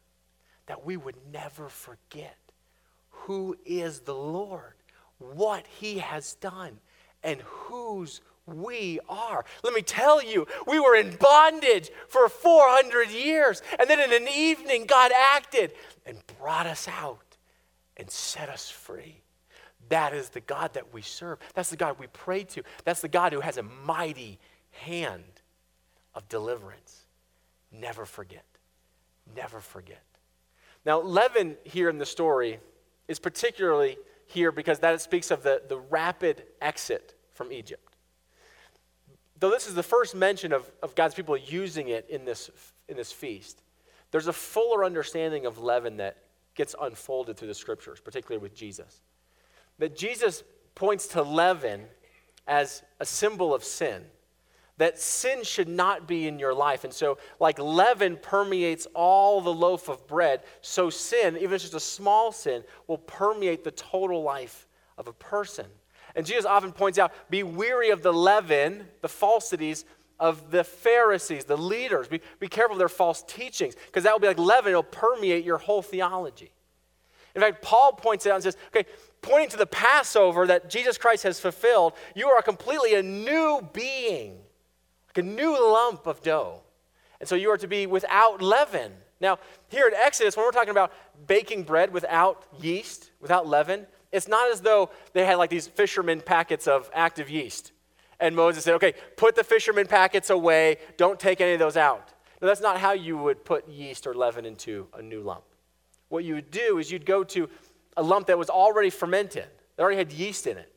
that 0.66 0.84
we 0.84 0.96
would 0.96 1.16
never 1.32 1.68
forget 1.68 2.36
who 3.10 3.56
is 3.64 4.00
the 4.00 4.14
Lord, 4.14 4.74
what 5.18 5.66
he 5.66 5.98
has 5.98 6.34
done, 6.34 6.78
and 7.22 7.40
whose 7.40 8.20
we 8.46 9.00
are. 9.08 9.44
Let 9.62 9.72
me 9.72 9.80
tell 9.80 10.22
you, 10.22 10.46
we 10.66 10.78
were 10.78 10.94
in 10.94 11.16
bondage 11.16 11.90
for 12.08 12.28
400 12.28 13.10
years. 13.10 13.62
And 13.78 13.88
then 13.88 14.00
in 14.00 14.12
an 14.12 14.28
evening, 14.28 14.84
God 14.86 15.12
acted 15.12 15.72
and 16.04 16.18
brought 16.38 16.66
us 16.66 16.86
out 16.86 17.23
and 17.96 18.10
set 18.10 18.48
us 18.48 18.70
free. 18.70 19.22
That 19.88 20.14
is 20.14 20.30
the 20.30 20.40
God 20.40 20.74
that 20.74 20.92
we 20.92 21.02
serve. 21.02 21.38
That's 21.54 21.70
the 21.70 21.76
God 21.76 21.98
we 21.98 22.06
pray 22.08 22.44
to. 22.44 22.62
That's 22.84 23.00
the 23.00 23.08
God 23.08 23.32
who 23.32 23.40
has 23.40 23.58
a 23.58 23.62
mighty 23.62 24.38
hand 24.70 25.24
of 26.14 26.28
deliverance. 26.28 27.02
Never 27.70 28.04
forget. 28.04 28.44
Never 29.36 29.60
forget. 29.60 30.02
Now, 30.86 31.00
leaven 31.00 31.56
here 31.64 31.88
in 31.88 31.98
the 31.98 32.06
story 32.06 32.60
is 33.08 33.18
particularly 33.18 33.96
here 34.26 34.52
because 34.52 34.78
that 34.80 35.00
speaks 35.00 35.30
of 35.30 35.42
the, 35.42 35.62
the 35.68 35.78
rapid 35.78 36.44
exit 36.60 37.14
from 37.32 37.52
Egypt. 37.52 37.96
Though 39.40 39.50
this 39.50 39.66
is 39.66 39.74
the 39.74 39.82
first 39.82 40.14
mention 40.14 40.52
of, 40.52 40.70
of 40.82 40.94
God's 40.94 41.14
people 41.14 41.36
using 41.36 41.88
it 41.88 42.06
in 42.08 42.24
this, 42.24 42.50
in 42.88 42.96
this 42.96 43.12
feast, 43.12 43.60
there's 44.10 44.28
a 44.28 44.32
fuller 44.32 44.84
understanding 44.84 45.44
of 45.44 45.58
leaven 45.58 45.98
that 45.98 46.18
gets 46.54 46.74
unfolded 46.80 47.36
through 47.36 47.48
the 47.48 47.54
scriptures, 47.54 48.00
particularly 48.00 48.42
with 48.42 48.54
Jesus. 48.54 49.00
That 49.78 49.96
Jesus 49.96 50.42
points 50.74 51.08
to 51.08 51.22
leaven 51.22 51.84
as 52.46 52.82
a 53.00 53.06
symbol 53.06 53.54
of 53.54 53.64
sin 53.64 54.04
that 54.76 54.98
sin 54.98 55.44
should 55.44 55.68
not 55.68 56.08
be 56.08 56.26
in 56.26 56.38
your 56.38 56.54
life. 56.54 56.84
And 56.84 56.92
so, 56.92 57.18
like 57.38 57.58
leaven 57.58 58.18
permeates 58.20 58.86
all 58.94 59.40
the 59.40 59.52
loaf 59.52 59.88
of 59.88 60.06
bread, 60.06 60.42
so 60.60 60.90
sin, 60.90 61.36
even 61.36 61.46
if 61.46 61.52
it's 61.52 61.64
just 61.64 61.74
a 61.74 61.80
small 61.80 62.32
sin, 62.32 62.64
will 62.86 62.98
permeate 62.98 63.62
the 63.62 63.70
total 63.70 64.22
life 64.22 64.66
of 64.98 65.06
a 65.06 65.12
person. 65.12 65.66
And 66.16 66.26
Jesus 66.26 66.44
often 66.44 66.72
points 66.72 66.98
out 66.98 67.12
be 67.30 67.42
weary 67.42 67.90
of 67.90 68.02
the 68.02 68.12
leaven, 68.12 68.86
the 69.00 69.08
falsities 69.08 69.84
of 70.20 70.50
the 70.50 70.64
Pharisees, 70.64 71.44
the 71.44 71.56
leaders. 71.56 72.08
Be, 72.08 72.20
be 72.38 72.48
careful 72.48 72.74
of 72.74 72.78
their 72.78 72.88
false 72.88 73.22
teachings, 73.26 73.74
because 73.86 74.04
that 74.04 74.12
will 74.12 74.20
be 74.20 74.28
like 74.28 74.38
leaven, 74.38 74.70
it'll 74.70 74.82
permeate 74.82 75.44
your 75.44 75.58
whole 75.58 75.82
theology. 75.82 76.52
In 77.34 77.40
fact, 77.40 77.62
Paul 77.62 77.92
points 77.92 78.26
it 78.26 78.30
out 78.30 78.36
and 78.36 78.44
says, 78.44 78.56
okay, 78.68 78.88
pointing 79.20 79.50
to 79.50 79.56
the 79.56 79.66
Passover 79.66 80.46
that 80.46 80.70
Jesus 80.70 80.96
Christ 80.96 81.24
has 81.24 81.40
fulfilled, 81.40 81.94
you 82.14 82.28
are 82.28 82.42
completely 82.42 82.94
a 82.94 83.02
new 83.02 83.68
being 83.72 84.38
like 85.14 85.24
a 85.24 85.26
new 85.26 85.50
lump 85.50 86.06
of 86.06 86.22
dough. 86.22 86.60
And 87.20 87.28
so 87.28 87.36
you 87.36 87.50
are 87.50 87.58
to 87.58 87.68
be 87.68 87.86
without 87.86 88.42
leaven. 88.42 88.92
Now, 89.20 89.38
here 89.68 89.86
in 89.86 89.94
Exodus, 89.94 90.36
when 90.36 90.44
we're 90.44 90.52
talking 90.52 90.70
about 90.70 90.92
baking 91.26 91.62
bread 91.62 91.92
without 91.92 92.44
yeast, 92.60 93.10
without 93.20 93.46
leaven, 93.46 93.86
it's 94.10 94.28
not 94.28 94.50
as 94.50 94.60
though 94.60 94.90
they 95.12 95.24
had 95.24 95.36
like 95.36 95.50
these 95.50 95.68
Fleischmann 95.68 96.20
packets 96.20 96.66
of 96.66 96.90
active 96.92 97.30
yeast. 97.30 97.72
And 98.20 98.34
Moses 98.36 98.64
said, 98.64 98.74
okay, 98.74 98.94
put 99.16 99.34
the 99.34 99.44
Fleischmann 99.44 99.86
packets 99.86 100.30
away, 100.30 100.78
don't 100.96 101.18
take 101.18 101.40
any 101.40 101.52
of 101.52 101.58
those 101.58 101.76
out. 101.76 102.12
No, 102.40 102.48
that's 102.48 102.60
not 102.60 102.78
how 102.78 102.92
you 102.92 103.16
would 103.16 103.44
put 103.44 103.68
yeast 103.68 104.06
or 104.06 104.14
leaven 104.14 104.44
into 104.44 104.86
a 104.94 105.02
new 105.02 105.20
lump. 105.20 105.44
What 106.08 106.24
you 106.24 106.34
would 106.34 106.50
do 106.50 106.78
is 106.78 106.90
you'd 106.90 107.06
go 107.06 107.24
to 107.24 107.48
a 107.96 108.02
lump 108.02 108.26
that 108.26 108.38
was 108.38 108.50
already 108.50 108.90
fermented, 108.90 109.46
that 109.76 109.82
already 109.82 109.98
had 109.98 110.12
yeast 110.12 110.46
in 110.46 110.58
it 110.58 110.74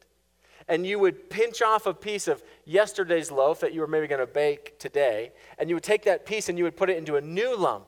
and 0.68 0.86
you 0.86 1.00
would 1.00 1.30
pinch 1.30 1.62
off 1.62 1.86
a 1.86 1.94
piece 1.94 2.28
of 2.28 2.44
yesterday's 2.66 3.32
loaf 3.32 3.62
that 3.62 3.74
you 3.74 3.82
were 3.82 3.88
maybe 3.88 4.08
going 4.08 4.20
to 4.20 4.28
bake 4.28 4.78
today, 4.80 5.32
and 5.58 5.70
you 5.70 5.76
would 5.76 5.84
take 5.84 6.04
that 6.04 6.26
piece 6.26 6.50
and 6.50 6.58
you 6.58 6.64
would 6.64 6.76
put 6.76 6.90
it 6.90 6.98
into 6.98 7.16
a 7.16 7.22
new 7.22 7.56
lump 7.56 7.88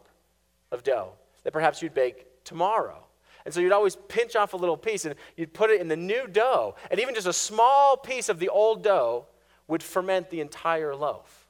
of 0.72 0.84
dough 0.84 1.12
that 1.44 1.51
perhaps 1.51 1.82
you'd 1.82 1.94
bake 1.94 2.25
tomorrow. 2.44 3.03
And 3.46 3.53
so 3.53 3.60
you'd 3.60 3.72
always 3.72 3.96
pinch 4.08 4.36
off 4.36 4.53
a 4.53 4.58
little 4.58 4.77
piece 4.77 5.06
and 5.06 5.15
you'd 5.36 5.53
put 5.53 5.70
it 5.70 5.82
in 5.82 5.88
the 5.88 5.98
new 5.98 6.27
dough, 6.27 6.75
and 6.89 7.00
even 7.00 7.15
just 7.15 7.27
a 7.27 7.34
small 7.34 7.98
piece 7.98 8.29
of 8.29 8.39
the 8.39 8.50
old 8.50 8.84
dough 8.84 9.25
would 9.70 9.82
ferment 9.82 10.30
the 10.30 10.42
entire 10.42 10.94
loaf. 10.94 11.48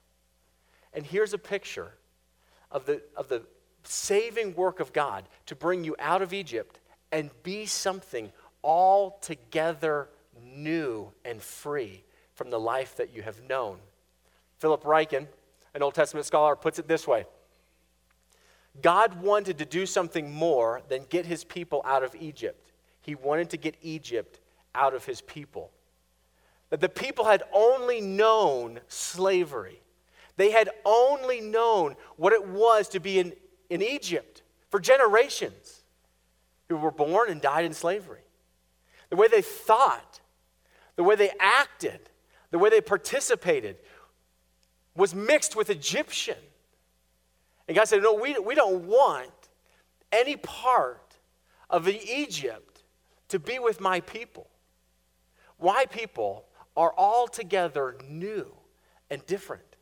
And 0.93 1.05
here's 1.05 1.33
a 1.33 1.37
picture 1.39 1.93
of 2.69 2.85
the, 2.85 3.01
of 3.15 3.29
the 3.29 3.41
saving 3.83 4.53
work 4.53 4.79
of 4.79 4.93
God 4.93 5.27
to 5.47 5.55
bring 5.55 5.83
you 5.83 5.95
out 5.97 6.21
of 6.21 6.33
Egypt 6.33 6.79
and 7.11 7.31
be 7.41 7.65
something 7.65 8.31
altogether 8.63 10.09
new 10.43 11.11
and 11.25 11.41
free 11.41 12.03
from 12.35 12.49
the 12.49 12.59
life 12.59 12.95
that 12.97 13.15
you 13.15 13.21
have 13.21 13.41
known. 13.47 13.77
Philip 14.59 14.83
Ryken, 14.83 15.27
an 15.73 15.81
Old 15.81 15.95
Testament 15.95 16.25
scholar, 16.25 16.55
puts 16.55 16.77
it 16.77 16.87
this 16.87 17.07
way 17.07 17.25
God 18.81 19.21
wanted 19.21 19.57
to 19.59 19.65
do 19.65 19.85
something 19.85 20.31
more 20.31 20.81
than 20.89 21.05
get 21.09 21.25
his 21.25 21.43
people 21.43 21.81
out 21.85 22.03
of 22.03 22.15
Egypt. 22.19 22.71
He 23.01 23.15
wanted 23.15 23.49
to 23.51 23.57
get 23.57 23.75
Egypt 23.81 24.39
out 24.75 24.93
of 24.93 25.05
his 25.05 25.21
people. 25.21 25.71
That 26.69 26.81
the 26.81 26.89
people 26.89 27.25
had 27.25 27.43
only 27.53 28.01
known 28.01 28.79
slavery. 28.87 29.81
They 30.37 30.51
had 30.51 30.69
only 30.85 31.41
known 31.41 31.95
what 32.15 32.33
it 32.33 32.47
was 32.47 32.87
to 32.89 32.99
be 32.99 33.19
in, 33.19 33.33
in 33.69 33.81
Egypt 33.81 34.43
for 34.69 34.79
generations. 34.79 35.81
Who 36.69 36.77
were 36.77 36.91
born 36.91 37.31
and 37.31 37.41
died 37.41 37.65
in 37.65 37.73
slavery. 37.73 38.21
The 39.09 39.15
way 39.15 39.27
they 39.27 39.41
thought 39.41 40.21
the 40.99 41.03
way 41.03 41.15
they 41.15 41.31
acted, 41.39 42.01
the 42.51 42.59
way 42.59 42.69
they 42.69 42.81
participated 42.81 43.77
was 44.97 45.15
mixed 45.15 45.55
with 45.55 45.69
Egyptian. 45.69 46.35
And 47.69 47.77
God 47.77 47.87
said, 47.87 48.03
No, 48.03 48.15
we, 48.15 48.37
we 48.37 48.53
don't 48.53 48.83
want 48.83 49.31
any 50.11 50.35
part 50.35 51.15
of 51.69 51.87
Egypt 51.87 52.83
to 53.29 53.39
be 53.39 53.59
with 53.59 53.79
my 53.79 54.01
people. 54.01 54.49
Why 55.55 55.85
people 55.85 56.43
are 56.79 56.93
altogether 56.97 57.97
new 58.07 58.47
and 59.09 59.23
different. 59.25 59.75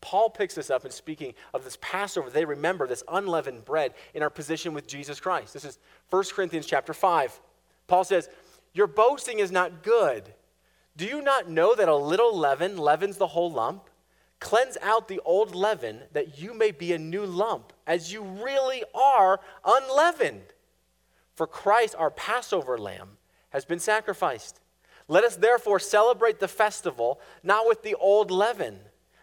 Paul 0.00 0.30
picks 0.30 0.54
this 0.54 0.70
up 0.70 0.86
in 0.86 0.90
speaking 0.90 1.34
of 1.52 1.64
this 1.64 1.76
Passover. 1.82 2.30
They 2.30 2.46
remember 2.46 2.86
this 2.86 3.04
unleavened 3.12 3.66
bread 3.66 3.92
in 4.14 4.22
our 4.22 4.30
position 4.30 4.72
with 4.72 4.86
Jesus 4.86 5.20
Christ. 5.20 5.52
This 5.52 5.66
is 5.66 5.78
1 6.08 6.24
Corinthians 6.32 6.64
chapter 6.64 6.94
5. 6.94 7.38
Paul 7.86 8.04
says, 8.04 8.30
Your 8.72 8.86
boasting 8.86 9.38
is 9.38 9.52
not 9.52 9.82
good. 9.82 10.32
Do 10.96 11.04
you 11.04 11.20
not 11.20 11.50
know 11.50 11.74
that 11.74 11.90
a 11.90 11.96
little 11.96 12.34
leaven 12.34 12.78
leavens 12.78 13.18
the 13.18 13.26
whole 13.26 13.52
lump? 13.52 13.90
Cleanse 14.38 14.78
out 14.80 15.08
the 15.08 15.20
old 15.26 15.54
leaven 15.54 16.04
that 16.14 16.38
you 16.38 16.54
may 16.54 16.70
be 16.70 16.94
a 16.94 16.98
new 16.98 17.26
lump, 17.26 17.74
as 17.86 18.14
you 18.14 18.22
really 18.22 18.82
are 18.94 19.40
unleavened. 19.66 20.54
For 21.34 21.46
Christ, 21.46 21.94
our 21.98 22.10
Passover 22.10 22.78
lamb, 22.78 23.18
has 23.50 23.66
been 23.66 23.78
sacrificed. 23.78 24.60
Let 25.10 25.24
us 25.24 25.34
therefore 25.34 25.80
celebrate 25.80 26.38
the 26.38 26.46
festival 26.46 27.20
not 27.42 27.66
with 27.66 27.82
the 27.82 27.96
old 27.96 28.30
leaven, 28.30 28.78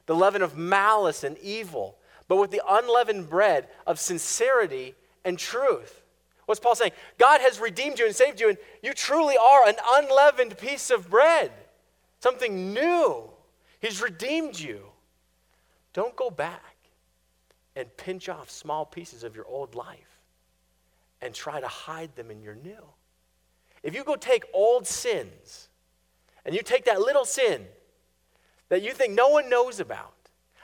the 0.05 0.15
leaven 0.15 0.41
of 0.41 0.57
malice 0.57 1.23
and 1.23 1.37
evil, 1.37 1.97
but 2.27 2.35
with 2.35 2.51
the 2.51 2.61
unleavened 2.67 3.29
bread 3.29 3.69
of 3.87 3.97
sincerity 3.97 4.95
and 5.23 5.39
truth. 5.39 6.03
What's 6.45 6.59
Paul 6.59 6.75
saying? 6.75 6.91
God 7.17 7.39
has 7.39 7.61
redeemed 7.61 7.99
you 7.99 8.05
and 8.05 8.13
saved 8.13 8.41
you, 8.41 8.49
and 8.49 8.57
you 8.83 8.93
truly 8.93 9.37
are 9.37 9.65
an 9.65 9.75
unleavened 9.93 10.57
piece 10.57 10.91
of 10.91 11.09
bread 11.09 11.51
something 12.19 12.73
new. 12.73 13.29
He's 13.79 14.01
redeemed 14.01 14.59
you. 14.59 14.81
Don't 15.93 16.17
go 16.17 16.29
back 16.29 16.75
and 17.77 17.95
pinch 17.95 18.27
off 18.27 18.49
small 18.49 18.85
pieces 18.85 19.23
of 19.23 19.37
your 19.37 19.45
old 19.45 19.73
life 19.73 20.19
and 21.21 21.33
try 21.33 21.61
to 21.61 21.67
hide 21.67 22.13
them 22.17 22.29
in 22.29 22.41
your 22.41 22.55
new. 22.55 22.83
If 23.83 23.95
you 23.95 24.03
go 24.03 24.17
take 24.17 24.43
old 24.53 24.85
sins 24.85 25.69
and 26.47 26.55
you 26.55 26.63
take 26.63 26.85
that 26.85 27.01
little 27.01 27.25
sin 27.25 27.67
that 28.69 28.81
you 28.81 28.93
think 28.93 29.13
no 29.13 29.27
one 29.29 29.49
knows 29.49 29.79
about, 29.81 30.13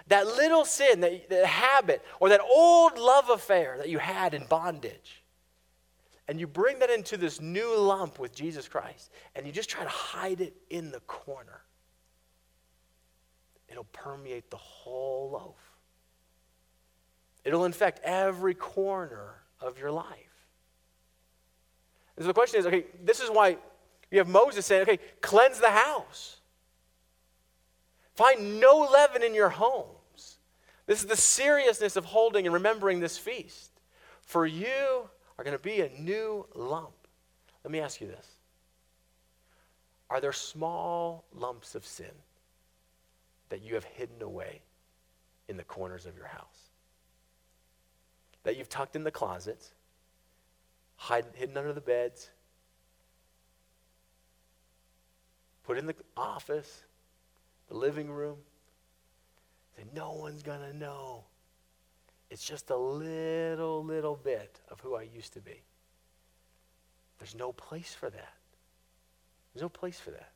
that 0.08 0.25
little 0.25 0.66
sin, 0.66 1.02
that, 1.02 1.30
that 1.30 1.46
habit, 1.46 2.02
or 2.20 2.30
that 2.30 2.42
old 2.42 2.98
love 2.98 3.30
affair 3.30 3.78
that 3.78 3.90
you 3.90 4.00
had 4.00 4.34
in 4.34 4.46
bondage, 4.46 5.24
and 6.28 6.40
you 6.40 6.48
bring 6.48 6.80
that 6.80 6.90
into 6.90 7.18
this 7.18 7.42
new 7.42 7.78
lump 7.78 8.18
with 8.18 8.34
Jesus 8.34 8.68
Christ, 8.68 9.12
and 9.36 9.46
you 9.46 9.52
just 9.52 9.70
try 9.70 9.84
to 9.84 9.90
hide 9.90 10.40
it 10.40 10.56
in 10.70 10.90
the 10.90 11.02
corner, 11.02 11.62
it'll 13.68 13.84
permeate 13.86 14.50
the 14.50 14.58
whole 14.58 15.32
loaf. 15.32 15.58
It'll 17.44 17.66
infect 17.66 18.00
every 18.06 18.54
corner 18.54 19.34
of 19.60 19.78
your 19.78 19.92
life. 19.92 20.08
And 22.16 22.24
so 22.24 22.28
the 22.28 22.34
question 22.34 22.60
is 22.60 22.66
okay, 22.66 22.86
this 23.04 23.20
is 23.20 23.30
why 23.30 23.58
you 24.12 24.20
have 24.20 24.28
Moses 24.28 24.66
saying, 24.66 24.84
okay, 24.84 25.00
cleanse 25.22 25.60
the 25.60 25.72
house. 25.72 26.38
Find 28.16 28.60
no 28.60 28.88
leaven 28.92 29.24
in 29.24 29.34
your 29.34 29.50
homes. 29.50 30.38
This 30.86 31.02
is 31.02 31.08
the 31.08 31.18
seriousness 31.18 31.96
of 31.96 32.06
holding 32.06 32.46
and 32.46 32.54
remembering 32.54 33.00
this 33.00 33.18
feast. 33.18 33.72
For 34.22 34.46
you 34.46 35.10
are 35.38 35.44
going 35.44 35.58
to 35.58 35.64
be 35.64 35.82
a 35.82 35.90
new 36.00 36.46
lump. 36.54 36.94
Let 37.64 37.72
me 37.72 37.80
ask 37.80 38.02
you 38.02 38.08
this 38.08 38.28
Are 40.10 40.22
there 40.22 40.34
small 40.34 41.26
lumps 41.34 41.76
of 41.76 41.86
sin 41.86 42.12
that 43.50 43.62
you 43.62 43.76
have 43.76 43.84
hidden 43.84 44.22
away 44.22 44.62
in 45.48 45.58
the 45.58 45.64
corners 45.64 46.06
of 46.06 46.16
your 46.16 46.28
house? 46.28 46.70
That 48.44 48.58
you've 48.58 48.70
tucked 48.70 48.96
in 48.96 49.04
the 49.04 49.12
closets, 49.12 49.72
hidden 51.36 51.58
under 51.58 51.74
the 51.74 51.82
beds, 51.82 52.30
put 55.63 55.77
in 55.77 55.86
the 55.86 55.96
office, 56.15 56.84
the 57.70 57.75
living 57.75 58.12
room. 58.12 58.38
Say, 59.75 59.84
no 59.96 60.12
one's 60.12 60.43
going 60.43 60.62
to 60.62 60.77
know. 60.77 61.24
It's 62.29 62.46
just 62.46 62.70
a 62.70 62.77
little, 62.77 63.84
little 63.84 64.15
bit 64.15 64.60
of 64.70 64.79
who 64.79 64.96
I 64.96 65.03
used 65.03 65.34
to 65.34 65.41
be. 65.41 65.63
There's 67.20 67.36
no 67.36 67.51
place 67.53 67.93
for 67.93 68.10
that. 68.10 68.34
There's 69.53 69.62
no 69.62 69.70
place 69.70 70.00
for 70.00 70.12
that. 70.12 70.32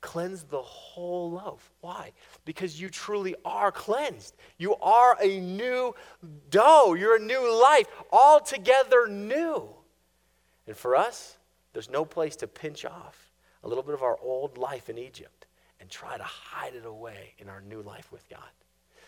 Cleanse 0.00 0.44
the 0.44 0.62
whole 0.62 1.32
loaf. 1.32 1.70
Why? 1.82 2.12
Because 2.46 2.80
you 2.80 2.88
truly 2.88 3.34
are 3.44 3.70
cleansed. 3.70 4.34
You 4.56 4.76
are 4.76 5.18
a 5.20 5.40
new 5.40 5.94
dough. 6.48 6.94
You're 6.94 7.16
a 7.16 7.20
new 7.20 7.60
life, 7.62 7.86
altogether 8.10 9.08
new. 9.08 9.68
And 10.66 10.76
for 10.76 10.96
us, 10.96 11.36
there's 11.72 11.90
no 11.90 12.04
place 12.04 12.36
to 12.36 12.46
pinch 12.46 12.84
off 12.86 13.29
a 13.62 13.68
little 13.68 13.82
bit 13.82 13.94
of 13.94 14.02
our 14.02 14.18
old 14.22 14.58
life 14.58 14.88
in 14.88 14.98
Egypt 14.98 15.46
and 15.80 15.90
try 15.90 16.16
to 16.16 16.22
hide 16.22 16.74
it 16.74 16.86
away 16.86 17.34
in 17.38 17.48
our 17.48 17.60
new 17.62 17.82
life 17.82 18.12
with 18.12 18.28
God. 18.28 18.38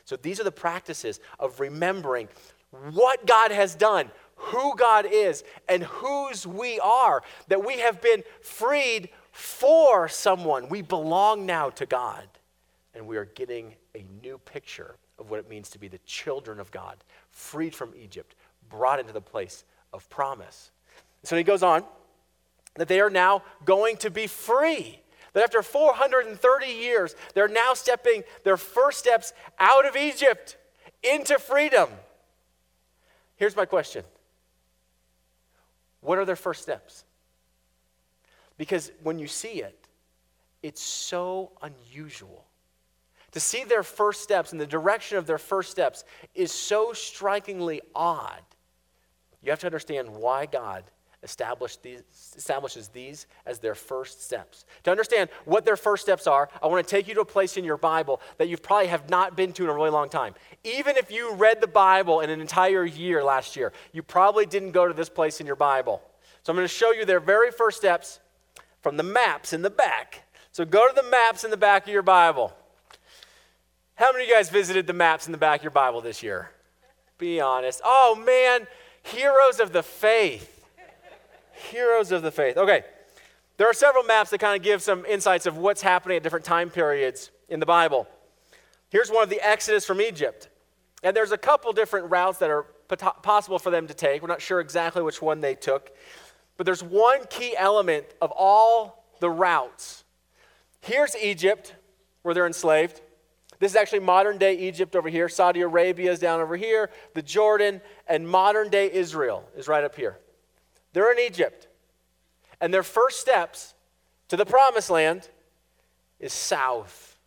So 0.04 0.16
these 0.16 0.40
are 0.40 0.44
the 0.44 0.52
practices 0.52 1.20
of 1.38 1.60
remembering 1.60 2.28
what 2.92 3.26
God 3.26 3.50
has 3.50 3.74
done, 3.74 4.10
who 4.34 4.74
God 4.76 5.06
is, 5.08 5.44
and 5.68 5.84
whose 5.84 6.46
we 6.46 6.80
are, 6.80 7.22
that 7.48 7.64
we 7.64 7.78
have 7.78 8.00
been 8.00 8.22
freed 8.40 9.10
for 9.30 10.08
someone. 10.08 10.68
We 10.68 10.82
belong 10.82 11.46
now 11.46 11.70
to 11.70 11.86
God, 11.86 12.26
and 12.94 13.06
we 13.06 13.16
are 13.16 13.26
getting 13.26 13.74
a 13.94 14.04
new 14.22 14.38
picture 14.38 14.96
of 15.18 15.30
what 15.30 15.38
it 15.38 15.48
means 15.48 15.68
to 15.70 15.78
be 15.78 15.88
the 15.88 15.98
children 15.98 16.58
of 16.58 16.70
God, 16.70 16.96
freed 17.30 17.74
from 17.74 17.92
Egypt, 17.94 18.34
brought 18.68 18.98
into 18.98 19.12
the 19.12 19.20
place 19.20 19.64
of 19.92 20.08
promise. 20.08 20.70
So 21.22 21.36
he 21.36 21.42
goes 21.42 21.62
on 21.62 21.84
that 22.74 22.88
they 22.88 23.00
are 23.00 23.10
now 23.10 23.42
going 23.64 23.96
to 23.98 24.10
be 24.10 24.26
free. 24.26 24.98
That 25.32 25.44
after 25.44 25.62
430 25.62 26.66
years, 26.66 27.14
they're 27.34 27.48
now 27.48 27.74
stepping 27.74 28.22
their 28.44 28.56
first 28.56 28.98
steps 28.98 29.32
out 29.58 29.86
of 29.86 29.96
Egypt 29.96 30.56
into 31.02 31.38
freedom. 31.38 31.88
Here's 33.36 33.56
my 33.56 33.64
question 33.64 34.04
What 36.00 36.18
are 36.18 36.24
their 36.24 36.36
first 36.36 36.62
steps? 36.62 37.04
Because 38.58 38.92
when 39.02 39.18
you 39.18 39.26
see 39.26 39.62
it, 39.62 39.88
it's 40.62 40.82
so 40.82 41.52
unusual. 41.62 42.44
To 43.32 43.40
see 43.40 43.64
their 43.64 43.82
first 43.82 44.22
steps 44.22 44.52
and 44.52 44.60
the 44.60 44.66
direction 44.66 45.16
of 45.16 45.26
their 45.26 45.38
first 45.38 45.70
steps 45.70 46.04
is 46.34 46.52
so 46.52 46.92
strikingly 46.92 47.80
odd. 47.94 48.42
You 49.42 49.50
have 49.50 49.60
to 49.60 49.66
understand 49.66 50.14
why 50.14 50.44
God 50.46 50.84
establish 51.22 51.76
these, 51.76 52.02
establishes 52.36 52.88
these 52.88 53.26
as 53.46 53.58
their 53.58 53.74
first 53.74 54.24
steps. 54.24 54.64
To 54.84 54.90
understand 54.90 55.30
what 55.44 55.64
their 55.64 55.76
first 55.76 56.02
steps 56.02 56.26
are, 56.26 56.48
I 56.62 56.66
want 56.66 56.86
to 56.86 56.90
take 56.90 57.06
you 57.06 57.14
to 57.14 57.20
a 57.20 57.24
place 57.24 57.56
in 57.56 57.64
your 57.64 57.76
Bible 57.76 58.20
that 58.38 58.48
you 58.48 58.56
probably 58.56 58.88
have 58.88 59.08
not 59.08 59.36
been 59.36 59.52
to 59.54 59.64
in 59.64 59.70
a 59.70 59.74
really 59.74 59.90
long 59.90 60.08
time. 60.08 60.34
Even 60.64 60.96
if 60.96 61.10
you 61.10 61.34
read 61.34 61.60
the 61.60 61.66
Bible 61.66 62.20
in 62.20 62.30
an 62.30 62.40
entire 62.40 62.84
year 62.84 63.22
last 63.22 63.56
year, 63.56 63.72
you 63.92 64.02
probably 64.02 64.46
didn't 64.46 64.72
go 64.72 64.88
to 64.88 64.94
this 64.94 65.08
place 65.08 65.40
in 65.40 65.46
your 65.46 65.56
Bible. 65.56 66.02
So 66.42 66.50
I'm 66.50 66.56
going 66.56 66.66
to 66.66 66.74
show 66.74 66.92
you 66.92 67.04
their 67.04 67.20
very 67.20 67.52
first 67.52 67.78
steps 67.78 68.18
from 68.80 68.96
the 68.96 69.04
maps 69.04 69.52
in 69.52 69.62
the 69.62 69.70
back. 69.70 70.24
So 70.50 70.64
go 70.64 70.88
to 70.88 70.94
the 70.94 71.08
maps 71.08 71.44
in 71.44 71.50
the 71.50 71.56
back 71.56 71.86
of 71.86 71.92
your 71.92 72.02
Bible. 72.02 72.52
How 73.94 74.10
many 74.10 74.24
of 74.24 74.28
you 74.28 74.34
guys 74.34 74.50
visited 74.50 74.86
the 74.88 74.92
maps 74.92 75.26
in 75.26 75.32
the 75.32 75.38
back 75.38 75.60
of 75.60 75.64
your 75.64 75.70
Bible 75.70 76.00
this 76.00 76.22
year? 76.22 76.50
Be 77.18 77.40
honest. 77.40 77.80
Oh 77.84 78.20
man, 78.26 78.66
heroes 79.04 79.60
of 79.60 79.72
the 79.72 79.82
faith. 79.82 80.51
Heroes 81.72 82.12
of 82.12 82.22
the 82.22 82.30
faith. 82.30 82.56
Okay, 82.56 82.84
there 83.56 83.68
are 83.68 83.74
several 83.74 84.04
maps 84.04 84.30
that 84.30 84.38
kind 84.38 84.56
of 84.56 84.62
give 84.62 84.82
some 84.82 85.04
insights 85.06 85.46
of 85.46 85.56
what's 85.56 85.82
happening 85.82 86.16
at 86.16 86.22
different 86.22 86.44
time 86.44 86.70
periods 86.70 87.30
in 87.48 87.60
the 87.60 87.66
Bible. 87.66 88.06
Here's 88.90 89.10
one 89.10 89.22
of 89.22 89.30
the 89.30 89.40
Exodus 89.40 89.86
from 89.86 90.00
Egypt. 90.00 90.48
And 91.02 91.16
there's 91.16 91.32
a 91.32 91.38
couple 91.38 91.72
different 91.72 92.10
routes 92.10 92.38
that 92.38 92.50
are 92.50 92.64
possible 93.22 93.58
for 93.58 93.70
them 93.70 93.86
to 93.88 93.94
take. 93.94 94.22
We're 94.22 94.28
not 94.28 94.42
sure 94.42 94.60
exactly 94.60 95.02
which 95.02 95.20
one 95.20 95.40
they 95.40 95.54
took. 95.54 95.90
But 96.56 96.66
there's 96.66 96.82
one 96.82 97.24
key 97.30 97.56
element 97.56 98.06
of 98.20 98.30
all 98.32 99.04
the 99.20 99.30
routes. 99.30 100.04
Here's 100.80 101.16
Egypt, 101.16 101.74
where 102.22 102.34
they're 102.34 102.46
enslaved. 102.46 103.00
This 103.58 103.72
is 103.72 103.76
actually 103.76 104.00
modern 104.00 104.38
day 104.38 104.56
Egypt 104.58 104.94
over 104.94 105.08
here. 105.08 105.28
Saudi 105.28 105.60
Arabia 105.60 106.12
is 106.12 106.18
down 106.18 106.40
over 106.40 106.56
here. 106.56 106.90
The 107.14 107.22
Jordan 107.22 107.80
and 108.08 108.28
modern 108.28 108.68
day 108.68 108.92
Israel 108.92 109.48
is 109.56 109.68
right 109.68 109.84
up 109.84 109.94
here. 109.94 110.18
They're 110.92 111.12
in 111.12 111.18
Egypt. 111.18 111.68
And 112.60 112.72
their 112.72 112.82
first 112.82 113.20
steps 113.20 113.74
to 114.28 114.36
the 114.36 114.46
promised 114.46 114.90
land 114.90 115.28
is 116.20 116.32
south, 116.32 117.18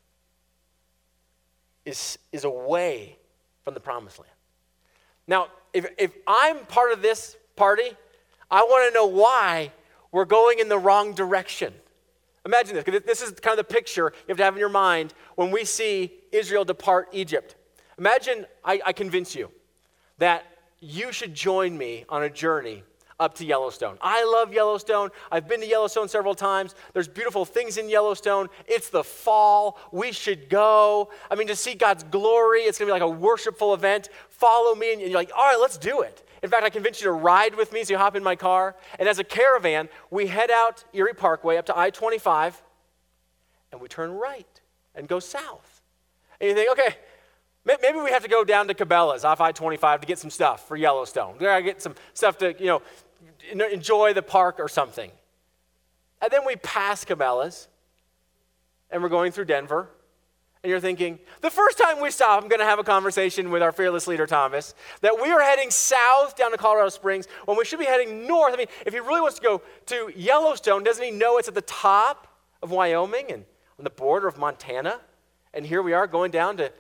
is, 1.83 2.17
is 2.31 2.45
away 2.45 3.17
from 3.63 3.73
the 3.73 3.79
promised 3.79 4.19
land. 4.19 4.31
Now, 5.27 5.47
if, 5.73 5.85
if 5.97 6.13
I'm 6.25 6.59
part 6.65 6.93
of 6.93 7.01
this 7.01 7.35
party, 7.55 7.89
I 8.49 8.61
want 8.63 8.91
to 8.91 8.93
know 8.93 9.07
why 9.07 9.71
we're 10.11 10.25
going 10.25 10.59
in 10.59 10.69
the 10.69 10.77
wrong 10.77 11.13
direction. 11.13 11.73
Imagine 12.45 12.75
this, 12.75 12.83
because 12.83 13.01
this 13.03 13.21
is 13.21 13.31
kind 13.31 13.59
of 13.59 13.67
the 13.67 13.73
picture 13.73 14.13
you 14.13 14.29
have 14.29 14.37
to 14.37 14.43
have 14.43 14.53
in 14.53 14.59
your 14.59 14.69
mind 14.69 15.13
when 15.35 15.51
we 15.51 15.65
see 15.65 16.13
Israel 16.31 16.63
depart 16.63 17.09
Egypt. 17.11 17.55
Imagine 17.97 18.45
I, 18.63 18.79
I 18.85 18.93
convince 18.93 19.35
you 19.35 19.49
that 20.19 20.45
you 20.79 21.11
should 21.11 21.33
join 21.33 21.77
me 21.77 22.05
on 22.07 22.23
a 22.23 22.29
journey 22.29 22.83
up 23.19 23.35
to 23.35 23.45
Yellowstone. 23.45 23.97
I 24.01 24.25
love 24.25 24.53
Yellowstone. 24.53 25.09
I've 25.31 25.47
been 25.47 25.61
to 25.61 25.67
Yellowstone 25.67 26.09
several 26.09 26.35
times. 26.35 26.75
There's 26.93 27.07
beautiful 27.07 27.45
things 27.45 27.77
in 27.77 27.89
Yellowstone. 27.89 28.47
It's 28.67 28.89
the 28.89 29.03
fall. 29.03 29.79
We 29.91 30.11
should 30.11 30.49
go. 30.49 31.09
I 31.31 31.35
mean, 31.35 31.47
to 31.47 31.55
see 31.55 31.75
God's 31.75 32.03
glory, 32.03 32.61
it's 32.61 32.77
going 32.77 32.87
to 32.87 32.93
be 32.93 32.99
like 32.99 33.09
a 33.09 33.19
worshipful 33.19 33.73
event. 33.73 34.09
Follow 34.29 34.75
me. 34.75 34.91
And 34.93 35.01
you're 35.01 35.11
like, 35.11 35.31
all 35.35 35.45
right, 35.45 35.59
let's 35.59 35.77
do 35.77 36.01
it. 36.01 36.27
In 36.43 36.49
fact, 36.49 36.63
I 36.63 36.69
convince 36.69 37.01
you 37.01 37.05
to 37.05 37.13
ride 37.13 37.55
with 37.55 37.71
me 37.71 37.83
so 37.83 37.93
you 37.93 37.97
hop 37.97 38.15
in 38.15 38.23
my 38.23 38.35
car. 38.35 38.75
And 38.99 39.07
as 39.07 39.17
a 39.17 39.23
caravan, 39.23 39.89
we 40.11 40.27
head 40.27 40.51
out 40.51 40.83
Erie 40.93 41.13
Parkway 41.13 41.57
up 41.57 41.65
to 41.67 41.77
I 41.77 41.89
25 41.89 42.61
and 43.71 43.81
we 43.81 43.87
turn 43.87 44.11
right 44.11 44.61
and 44.93 45.07
go 45.07 45.19
south. 45.19 45.81
And 46.39 46.49
you 46.49 46.55
think, 46.55 46.71
okay, 46.71 46.95
maybe 47.65 47.99
we 47.99 48.11
have 48.11 48.23
to 48.23 48.29
go 48.29 48.43
down 48.43 48.67
to 48.67 48.73
Cabela's 48.73 49.25
off 49.25 49.41
I 49.41 49.51
25 49.51 50.01
to 50.01 50.07
get 50.07 50.19
some 50.19 50.29
stuff 50.29 50.67
for 50.67 50.77
Yellowstone. 50.77 51.33
We 51.33 51.39
gotta 51.39 51.63
get 51.63 51.81
some 51.81 51.95
stuff 52.13 52.37
to, 52.39 52.55
you 52.59 52.67
know, 52.67 52.81
enjoy 53.51 54.13
the 54.13 54.21
park 54.21 54.59
or 54.59 54.67
something. 54.67 55.11
And 56.21 56.31
then 56.31 56.45
we 56.45 56.55
pass 56.55 57.05
Cabela's 57.05 57.67
and 58.89 59.03
we're 59.03 59.09
going 59.09 59.31
through 59.31 59.45
Denver. 59.45 59.89
And 60.63 60.71
you're 60.71 60.79
thinking, 60.79 61.19
the 61.41 61.51
first 61.51 61.77
time 61.77 62.01
we 62.01 62.09
stop, 62.09 62.41
I'm 62.41 62.49
going 62.49 62.59
to 62.59 62.65
have 62.65 62.79
a 62.79 62.83
conversation 62.83 63.51
with 63.51 63.61
our 63.61 63.71
fearless 63.71 64.07
leader, 64.07 64.25
Thomas, 64.25 64.73
that 65.01 65.21
we 65.21 65.29
are 65.29 65.41
heading 65.41 65.69
south 65.69 66.35
down 66.35 66.49
to 66.51 66.57
Colorado 66.57 66.89
Springs 66.89 67.27
when 67.45 67.55
we 67.55 67.65
should 67.65 67.77
be 67.77 67.85
heading 67.85 68.25
north. 68.25 68.53
I 68.53 68.57
mean, 68.57 68.67
if 68.83 68.91
he 68.91 68.99
really 68.99 69.21
wants 69.21 69.37
to 69.37 69.43
go 69.43 69.61
to 69.85 70.11
Yellowstone, 70.15 70.83
doesn't 70.83 71.03
he 71.03 71.11
know 71.11 71.37
it's 71.37 71.47
at 71.47 71.53
the 71.53 71.61
top 71.61 72.27
of 72.63 72.71
Wyoming 72.71 73.31
and 73.31 73.45
on 73.77 73.83
the 73.83 73.91
border 73.91 74.27
of 74.27 74.39
Montana? 74.39 75.01
And 75.53 75.67
here 75.67 75.83
we 75.83 75.93
are 75.93 76.07
going 76.07 76.31
down 76.31 76.57
to 76.57 76.71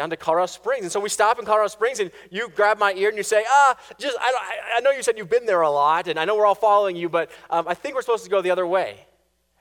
down 0.00 0.08
to 0.08 0.16
Colorado 0.16 0.46
Springs. 0.46 0.82
And 0.82 0.90
so 0.90 0.98
we 0.98 1.10
stop 1.10 1.38
in 1.38 1.44
Colorado 1.44 1.68
Springs, 1.68 2.00
and 2.00 2.10
you 2.30 2.48
grab 2.48 2.78
my 2.78 2.94
ear 2.94 3.10
and 3.10 3.18
you 3.18 3.22
say, 3.22 3.44
Ah, 3.46 3.76
just, 3.98 4.16
I, 4.18 4.78
I 4.78 4.80
know 4.80 4.92
you 4.92 5.02
said 5.02 5.18
you've 5.18 5.28
been 5.28 5.44
there 5.44 5.60
a 5.60 5.68
lot, 5.70 6.08
and 6.08 6.18
I 6.18 6.24
know 6.24 6.36
we're 6.36 6.46
all 6.46 6.54
following 6.54 6.96
you, 6.96 7.10
but 7.10 7.30
um, 7.50 7.68
I 7.68 7.74
think 7.74 7.94
we're 7.94 8.00
supposed 8.00 8.24
to 8.24 8.30
go 8.30 8.40
the 8.40 8.50
other 8.50 8.66
way. 8.66 9.04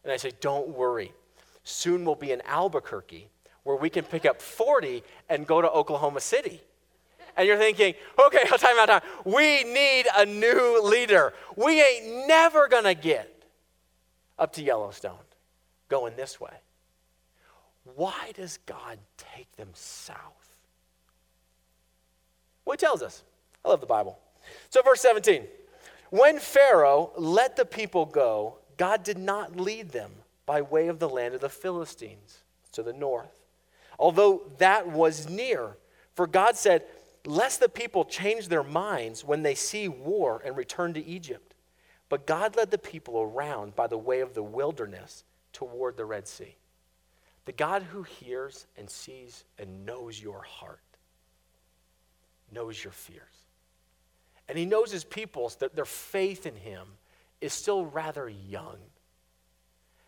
And 0.06 0.14
I 0.14 0.16
say, 0.16 0.32
Don't 0.40 0.70
worry. 0.70 1.12
Soon 1.66 2.06
we'll 2.06 2.16
be 2.16 2.32
in 2.32 2.42
Albuquerque, 2.46 3.28
where 3.64 3.76
we 3.76 3.90
can 3.90 4.06
pick 4.06 4.26
up 4.26 4.42
40 4.42 5.04
and 5.28 5.46
go 5.46 5.62
to 5.62 5.70
Oklahoma 5.70 6.22
City. 6.22 6.62
And 7.36 7.46
you're 7.46 7.58
thinking, 7.58 7.94
okay, 8.26 8.44
time 8.58 8.80
out, 8.80 8.88
time. 8.88 9.02
We 9.26 9.66
need 9.66 10.06
a 10.16 10.26
new 10.26 10.82
leader. 10.82 11.34
We 11.58 11.82
ain't 11.82 12.28
never 12.28 12.70
gonna 12.70 12.96
get 12.96 13.44
up 14.38 14.54
to 14.54 14.64
Yellowstone 14.64 15.20
going 15.90 16.16
this 16.16 16.40
way. 16.40 16.54
Why 17.84 18.32
does 18.36 18.60
God 18.66 19.00
take 19.18 19.52
them 19.56 19.70
south? 19.74 20.58
Well, 22.66 22.74
he 22.74 22.78
tells 22.78 23.02
us. 23.02 23.24
I 23.64 23.70
love 23.70 23.82
the 23.82 23.88
Bible. 23.88 24.20
So, 24.70 24.82
verse 24.82 25.02
17 25.02 25.46
When 26.10 26.40
Pharaoh 26.40 27.12
let 27.18 27.56
the 27.56 27.66
people 27.66 28.06
go, 28.06 28.60
God 28.78 29.04
did 29.04 29.18
not 29.18 29.60
lead 29.60 29.90
them 29.90 30.12
by 30.46 30.62
way 30.62 30.88
of 30.88 31.00
the 31.00 31.10
land 31.10 31.36
of 31.36 31.42
the 31.42 31.50
Philistines 31.50 32.40
to 32.72 32.84
the 32.84 32.94
north, 32.94 33.42
although 33.98 34.44
that 34.58 34.88
was 34.88 35.30
near. 35.30 35.78
For 36.14 36.28
God 36.28 36.56
said, 36.56 36.84
Lest 37.26 37.60
the 37.60 37.70
people 37.70 38.06
change 38.06 38.48
their 38.48 38.64
minds 38.64 39.26
when 39.26 39.44
they 39.44 39.56
see 39.56 39.88
war 39.88 40.42
and 40.46 40.56
return 40.56 40.94
to 40.94 41.06
Egypt. 41.06 41.54
But 42.08 42.26
God 42.26 42.56
led 42.56 42.72
the 42.72 42.78
people 42.78 43.20
around 43.20 43.76
by 43.76 43.88
the 43.88 43.98
way 43.98 44.22
of 44.22 44.34
the 44.34 44.44
wilderness 44.44 45.24
toward 45.54 45.98
the 45.98 46.06
Red 46.06 46.28
Sea. 46.28 46.56
The 47.46 47.52
God 47.52 47.84
who 47.84 48.04
hears 48.04 48.68
and 48.78 48.90
sees 48.90 49.44
and 49.58 49.86
knows 49.86 50.22
your 50.22 50.42
heart, 50.42 50.84
knows 52.52 52.84
your 52.84 52.94
fears. 52.94 53.24
And 54.48 54.58
he 54.58 54.66
knows 54.66 54.92
his 54.92 55.04
people's 55.04 55.56
that 55.58 55.76
their 55.76 55.86
faith 55.86 56.46
in 56.46 56.56
him 56.56 56.88
is 57.42 57.54
still 57.54 57.86
rather 57.86 58.28
young. 58.28 58.78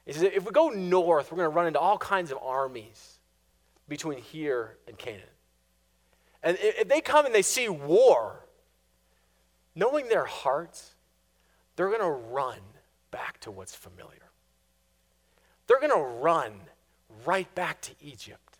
He 0.05 0.13
says, 0.13 0.23
if 0.23 0.45
we 0.45 0.51
go 0.51 0.69
north, 0.69 1.31
we're 1.31 1.37
going 1.37 1.51
to 1.51 1.55
run 1.55 1.67
into 1.67 1.79
all 1.79 1.97
kinds 1.97 2.31
of 2.31 2.39
armies 2.41 3.19
between 3.87 4.19
here 4.19 4.77
and 4.87 4.97
Canaan. 4.97 5.21
And 6.43 6.57
if 6.59 6.87
they 6.87 7.01
come 7.01 7.25
and 7.25 7.35
they 7.35 7.43
see 7.43 7.69
war, 7.69 8.45
knowing 9.75 10.09
their 10.09 10.25
hearts, 10.25 10.95
they're 11.75 11.89
going 11.89 12.01
to 12.01 12.09
run 12.09 12.59
back 13.11 13.39
to 13.41 13.51
what's 13.51 13.75
familiar. 13.75 14.31
They're 15.67 15.79
going 15.79 15.91
to 15.91 16.19
run 16.19 16.53
right 17.25 17.53
back 17.55 17.81
to 17.81 17.91
Egypt. 18.01 18.57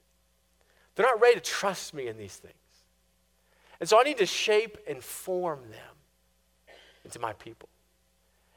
They're 0.96 1.06
not 1.06 1.22
ready 1.22 1.36
to 1.36 1.42
trust 1.42 1.94
me 1.94 2.08
in 2.08 2.18
these 2.18 2.36
things. 2.36 2.56
And 3.80 3.88
so 3.88 4.00
I 4.00 4.04
need 4.04 4.18
to 4.18 4.26
shape 4.26 4.78
and 4.88 5.04
form 5.04 5.62
them 5.70 5.96
into 7.04 7.20
my 7.20 7.34
people. 7.34 7.70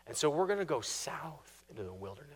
And 0.06 0.16
so 0.16 0.28
we're 0.28 0.46
going 0.46 0.58
to 0.58 0.64
go 0.64 0.80
south 0.80 1.64
into 1.70 1.82
the 1.82 1.92
wilderness. 1.92 2.30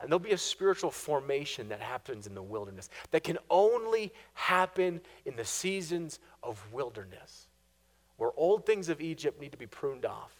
And 0.00 0.08
there'll 0.08 0.18
be 0.18 0.32
a 0.32 0.38
spiritual 0.38 0.90
formation 0.90 1.68
that 1.68 1.80
happens 1.80 2.26
in 2.26 2.34
the 2.34 2.42
wilderness 2.42 2.88
that 3.10 3.22
can 3.22 3.38
only 3.50 4.12
happen 4.34 5.00
in 5.26 5.36
the 5.36 5.44
seasons 5.44 6.18
of 6.42 6.62
wilderness, 6.72 7.48
where 8.16 8.30
old 8.36 8.64
things 8.64 8.88
of 8.88 9.00
Egypt 9.00 9.40
need 9.40 9.52
to 9.52 9.58
be 9.58 9.66
pruned 9.66 10.06
off 10.06 10.32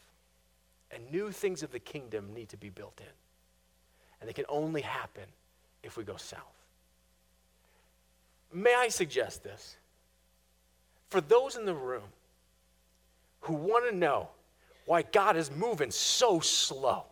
and 0.91 1.11
new 1.11 1.31
things 1.31 1.63
of 1.63 1.73
the 1.73 1.79
kingdom 1.79 2.33
need 2.35 2.49
to 2.49 2.57
be 2.57 2.69
built 2.69 3.01
in. 3.01 3.13
And 4.21 4.29
they 4.29 4.33
can 4.33 4.47
only 4.49 4.83
happen 4.83 5.25
if 5.83 5.97
we 5.97 6.05
go 6.05 6.17
south. 6.17 6.41
May 8.53 8.75
I 8.75 8.89
suggest 8.89 9.43
this? 9.45 9.77
For 11.09 11.21
those 11.21 11.57
in 11.57 11.65
the 11.65 11.75
room 11.75 12.09
who 13.43 13.55
want 13.55 13.89
to 13.89 13.97
know 13.97 14.29
why 14.87 15.03
God 15.03 15.37
is 15.37 15.51
moving 15.51 15.91
so 15.91 16.41
slow 16.41 17.05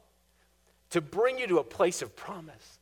to 0.91 1.01
bring 1.01 1.39
you 1.39 1.47
to 1.47 1.59
a 1.59 1.65
place 1.65 2.03
of 2.03 2.17
promise. 2.17 2.79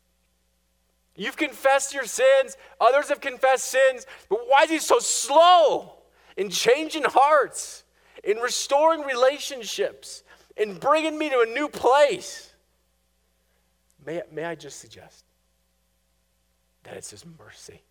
You've 1.17 1.37
confessed 1.37 1.95
your 1.95 2.05
sins, 2.05 2.57
others 2.81 3.09
have 3.09 3.21
confessed 3.21 3.67
sins, 3.67 4.07
but 4.29 4.41
why 4.47 4.63
is 4.65 4.71
He 4.71 4.79
so 4.79 4.99
slow 4.99 5.95
in 6.37 6.51
changing 6.51 7.05
hearts, 7.05 7.85
in 8.25 8.39
restoring 8.39 9.03
relationships, 9.03 10.23
in 10.57 10.75
bringing 10.75 11.19
me 11.19 11.31
to 11.31 11.41
a 11.41 11.47
new 11.47 11.69
place? 11.69 12.55
May, 14.05 14.23
may 14.31 14.45
I 14.45 14.55
just 14.55 14.79
suggest 14.79 15.26
that 16.87 16.97
it's 16.97 17.11
His 17.11 17.25
mercy. 17.39 17.83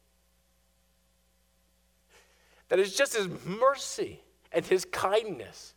That 2.69 2.79
it's 2.79 2.95
just 2.95 3.15
His 3.15 3.27
mercy 3.45 4.21
and 4.51 4.65
His 4.65 4.85
kindness 4.85 5.73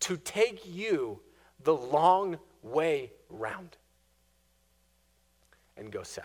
to 0.00 0.16
take 0.16 0.62
you 0.64 1.20
the 1.64 1.74
long 1.74 2.38
way 2.62 3.12
round 3.28 3.76
and 5.76 5.90
go 5.90 6.02
south. 6.04 6.24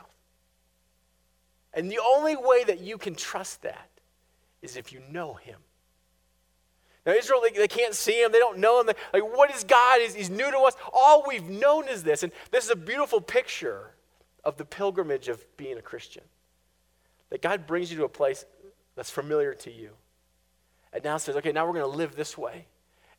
And 1.73 1.91
the 1.91 1.99
only 1.99 2.35
way 2.35 2.63
that 2.63 2.79
you 2.79 2.99
can 2.99 3.15
trust 3.15 3.63
that 3.63 3.89
is 4.61 4.77
if 4.77 4.93
you 4.93 5.01
know 5.09 5.33
Him. 5.33 5.57
Now, 7.05 7.13
Israel, 7.13 7.41
they, 7.43 7.57
they, 7.57 7.67
can't 7.67 7.93
see 7.93 8.23
him. 8.23 8.31
They 8.31 8.39
don't 8.39 8.59
know 8.59 8.79
him. 8.79 8.85
They, 8.85 8.93
like, 9.19 9.35
what 9.35 9.53
is 9.53 9.65
God? 9.65 9.99
He's, 9.99 10.15
he's 10.15 10.29
new 10.29 10.49
to 10.49 10.59
us. 10.59 10.73
All 10.93 11.25
we've 11.27 11.49
known 11.49 11.89
is 11.89 12.01
this. 12.01 12.23
And 12.23 12.31
this 12.49 12.63
is 12.63 12.71
a 12.71 12.77
beautiful 12.77 13.19
picture 13.19 13.92
of 14.43 14.57
the 14.57 14.65
pilgrimage 14.65 15.29
of 15.29 15.45
being 15.57 15.77
a 15.77 15.81
Christian. 15.81 16.23
That 17.29 17.41
God 17.41 17.65
brings 17.65 17.91
you 17.91 17.97
to 17.97 18.05
a 18.05 18.09
place 18.09 18.45
that's 18.95 19.09
familiar 19.09 19.53
to 19.55 19.71
you. 19.71 19.91
And 20.91 21.03
now 21.03 21.17
says, 21.17 21.35
okay, 21.37 21.51
now 21.51 21.65
we're 21.65 21.73
going 21.73 21.91
to 21.91 21.97
live 21.97 22.15
this 22.15 22.37
way. 22.37 22.67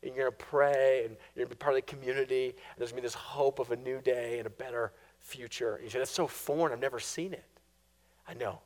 And 0.01 0.13
you're 0.13 0.29
going 0.29 0.37
to 0.37 0.45
pray, 0.45 1.01
and 1.05 1.17
you're 1.35 1.45
going 1.45 1.49
to 1.49 1.55
be 1.55 1.59
part 1.59 1.75
of 1.75 1.85
the 1.85 1.91
community. 1.91 2.49
And 2.49 2.77
there's 2.77 2.91
going 2.91 3.01
to 3.01 3.01
be 3.01 3.07
this 3.07 3.15
hope 3.15 3.59
of 3.59 3.71
a 3.71 3.75
new 3.75 4.01
day 4.01 4.37
and 4.37 4.47
a 4.47 4.51
better 4.51 4.93
future. 5.19 5.75
And 5.75 5.83
you 5.83 5.89
say, 5.89 5.99
that's 5.99 6.11
so 6.11 6.27
foreign. 6.27 6.71
I've 6.71 6.79
never 6.79 6.99
seen 6.99 7.33
it. 7.33 7.45
I 8.27 8.33
know. 8.33 8.59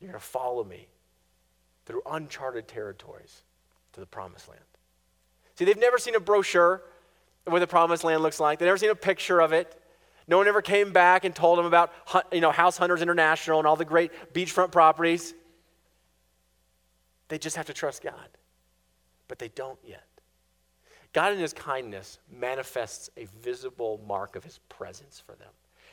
You're 0.00 0.10
going 0.10 0.20
to 0.20 0.26
follow 0.26 0.64
me 0.64 0.88
through 1.86 2.02
uncharted 2.10 2.68
territories 2.68 3.42
to 3.92 4.00
the 4.00 4.06
promised 4.06 4.48
land. 4.48 4.60
See, 5.54 5.64
they've 5.64 5.78
never 5.78 5.98
seen 5.98 6.14
a 6.14 6.20
brochure 6.20 6.82
of 7.46 7.52
what 7.52 7.60
the 7.60 7.66
promised 7.66 8.04
land 8.04 8.22
looks 8.22 8.40
like. 8.40 8.58
They've 8.58 8.66
never 8.66 8.78
seen 8.78 8.90
a 8.90 8.94
picture 8.94 9.40
of 9.40 9.52
it. 9.52 9.79
No 10.30 10.38
one 10.38 10.48
ever 10.48 10.62
came 10.62 10.92
back 10.92 11.24
and 11.24 11.34
told 11.34 11.58
them 11.58 11.66
about 11.66 11.92
you 12.32 12.40
know, 12.40 12.52
House 12.52 12.78
Hunters 12.78 13.02
International 13.02 13.58
and 13.58 13.66
all 13.66 13.76
the 13.76 13.84
great 13.84 14.12
beachfront 14.32 14.70
properties. 14.70 15.34
They 17.28 17.36
just 17.36 17.56
have 17.56 17.66
to 17.66 17.74
trust 17.74 18.02
God. 18.02 18.28
But 19.28 19.38
they 19.38 19.48
don't 19.48 19.78
yet. 19.84 20.06
God, 21.12 21.32
in 21.32 21.38
His 21.38 21.52
kindness, 21.52 22.18
manifests 22.32 23.10
a 23.16 23.26
visible 23.42 24.00
mark 24.06 24.36
of 24.36 24.44
His 24.44 24.58
presence 24.68 25.22
for 25.24 25.34
them. 25.34 25.50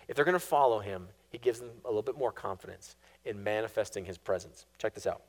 If 0.07 0.15
they're 0.15 0.25
going 0.25 0.33
to 0.33 0.39
follow 0.39 0.79
Him, 0.79 1.07
He 1.29 1.39
gives 1.39 1.59
them 1.59 1.71
a 1.83 1.87
little 1.87 2.01
bit 2.01 2.17
more 2.17 2.31
confidence 2.31 2.95
in 3.25 3.43
manifesting 3.43 4.05
His 4.05 4.17
presence. 4.17 4.67
Check 4.77 4.93
this 4.93 5.07
out 5.07 5.21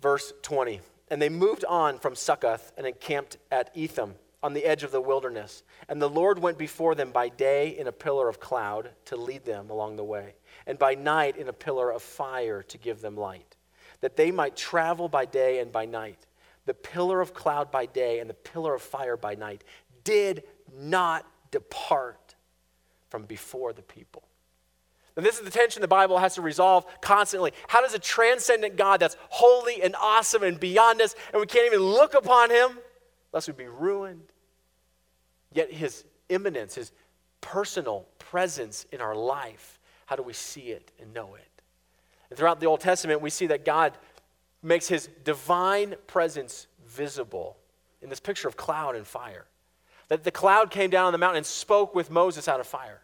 verse 0.00 0.32
20. 0.42 0.80
And 1.08 1.20
they 1.20 1.28
moved 1.28 1.64
on 1.64 1.98
from 1.98 2.14
Succoth 2.14 2.72
and 2.76 2.86
encamped 2.86 3.36
at 3.50 3.70
Etham 3.74 4.14
on 4.42 4.54
the 4.54 4.64
edge 4.64 4.82
of 4.82 4.92
the 4.92 5.00
wilderness. 5.00 5.62
And 5.88 6.00
the 6.00 6.08
Lord 6.08 6.38
went 6.38 6.58
before 6.58 6.94
them 6.94 7.12
by 7.12 7.28
day 7.28 7.68
in 7.78 7.86
a 7.86 7.92
pillar 7.92 8.28
of 8.28 8.40
cloud 8.40 8.90
to 9.06 9.16
lead 9.16 9.44
them 9.44 9.70
along 9.70 9.96
the 9.96 10.04
way, 10.04 10.34
and 10.66 10.78
by 10.78 10.94
night 10.94 11.36
in 11.36 11.48
a 11.48 11.52
pillar 11.52 11.90
of 11.90 12.02
fire 12.02 12.62
to 12.62 12.78
give 12.78 13.00
them 13.00 13.16
light, 13.16 13.56
that 14.00 14.16
they 14.16 14.30
might 14.30 14.56
travel 14.56 15.08
by 15.08 15.24
day 15.24 15.60
and 15.60 15.72
by 15.72 15.84
night. 15.84 16.26
The 16.66 16.74
pillar 16.74 17.20
of 17.20 17.34
cloud 17.34 17.70
by 17.70 17.86
day 17.86 18.20
and 18.20 18.30
the 18.30 18.34
pillar 18.34 18.74
of 18.74 18.82
fire 18.82 19.16
by 19.16 19.34
night 19.34 19.64
did 20.04 20.44
not 20.78 21.26
depart 21.50 22.34
from 23.08 23.24
before 23.24 23.72
the 23.72 23.82
people. 23.82 24.22
And 25.16 25.26
this 25.26 25.38
is 25.38 25.44
the 25.44 25.50
tension 25.50 25.82
the 25.82 25.88
Bible 25.88 26.18
has 26.18 26.36
to 26.36 26.42
resolve 26.42 26.86
constantly. 27.00 27.52
How 27.68 27.82
does 27.82 27.92
a 27.92 27.98
transcendent 27.98 28.76
God 28.76 29.00
that's 29.00 29.16
holy 29.28 29.82
and 29.82 29.94
awesome 30.00 30.42
and 30.42 30.58
beyond 30.58 31.02
us, 31.02 31.14
and 31.32 31.40
we 31.40 31.46
can't 31.46 31.66
even 31.66 31.80
look 31.80 32.14
upon 32.14 32.50
him, 32.50 32.78
lest 33.32 33.48
we 33.48 33.54
be 33.54 33.66
ruined, 33.66 34.32
yet 35.52 35.72
his 35.72 36.04
immanence, 36.28 36.74
his 36.74 36.92
personal 37.40 38.06
presence 38.18 38.86
in 38.92 39.00
our 39.00 39.14
life, 39.14 39.78
how 40.06 40.16
do 40.16 40.22
we 40.22 40.32
see 40.32 40.70
it 40.70 40.90
and 41.00 41.12
know 41.14 41.34
it? 41.34 41.62
And 42.28 42.38
throughout 42.38 42.60
the 42.60 42.66
Old 42.66 42.80
Testament, 42.80 43.20
we 43.20 43.30
see 43.30 43.46
that 43.48 43.64
God 43.64 43.92
makes 44.62 44.88
his 44.88 45.08
divine 45.24 45.94
presence 46.06 46.66
visible 46.86 47.56
in 48.02 48.08
this 48.08 48.20
picture 48.20 48.48
of 48.48 48.56
cloud 48.56 48.96
and 48.96 49.06
fire. 49.06 49.46
That 50.08 50.24
the 50.24 50.30
cloud 50.30 50.70
came 50.70 50.90
down 50.90 51.06
on 51.06 51.12
the 51.12 51.18
mountain 51.18 51.38
and 51.38 51.46
spoke 51.46 51.94
with 51.94 52.10
Moses 52.10 52.48
out 52.48 52.60
of 52.60 52.66
fire. 52.66 53.00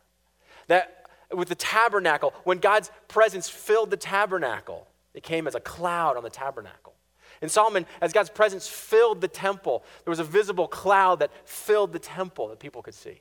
That 0.66 1.06
with 1.32 1.48
the 1.48 1.54
tabernacle, 1.54 2.34
when 2.44 2.58
God's 2.58 2.90
presence 3.08 3.48
filled 3.48 3.90
the 3.90 3.96
tabernacle, 3.96 4.86
it 5.14 5.22
came 5.22 5.46
as 5.46 5.54
a 5.54 5.60
cloud 5.60 6.16
on 6.16 6.22
the 6.22 6.30
tabernacle. 6.30 6.94
In 7.42 7.48
Solomon, 7.48 7.86
as 8.00 8.12
God's 8.12 8.30
presence 8.30 8.66
filled 8.68 9.20
the 9.20 9.28
temple, 9.28 9.84
there 10.04 10.10
was 10.10 10.18
a 10.18 10.24
visible 10.24 10.68
cloud 10.68 11.20
that 11.20 11.30
filled 11.44 11.92
the 11.92 11.98
temple 11.98 12.48
that 12.48 12.58
people 12.58 12.82
could 12.82 12.94
see. 12.94 13.20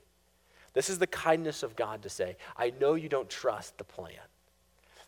This 0.74 0.90
is 0.90 1.00
the 1.00 1.08
kindness 1.08 1.64
of 1.64 1.76
God 1.76 2.04
to 2.04 2.10
say, 2.10 2.36
I 2.58 2.74
know 2.80 2.96
you 2.96 3.10
don't 3.10 3.30
trust 3.30 3.78
the 3.78 3.84
plan, 3.84 4.12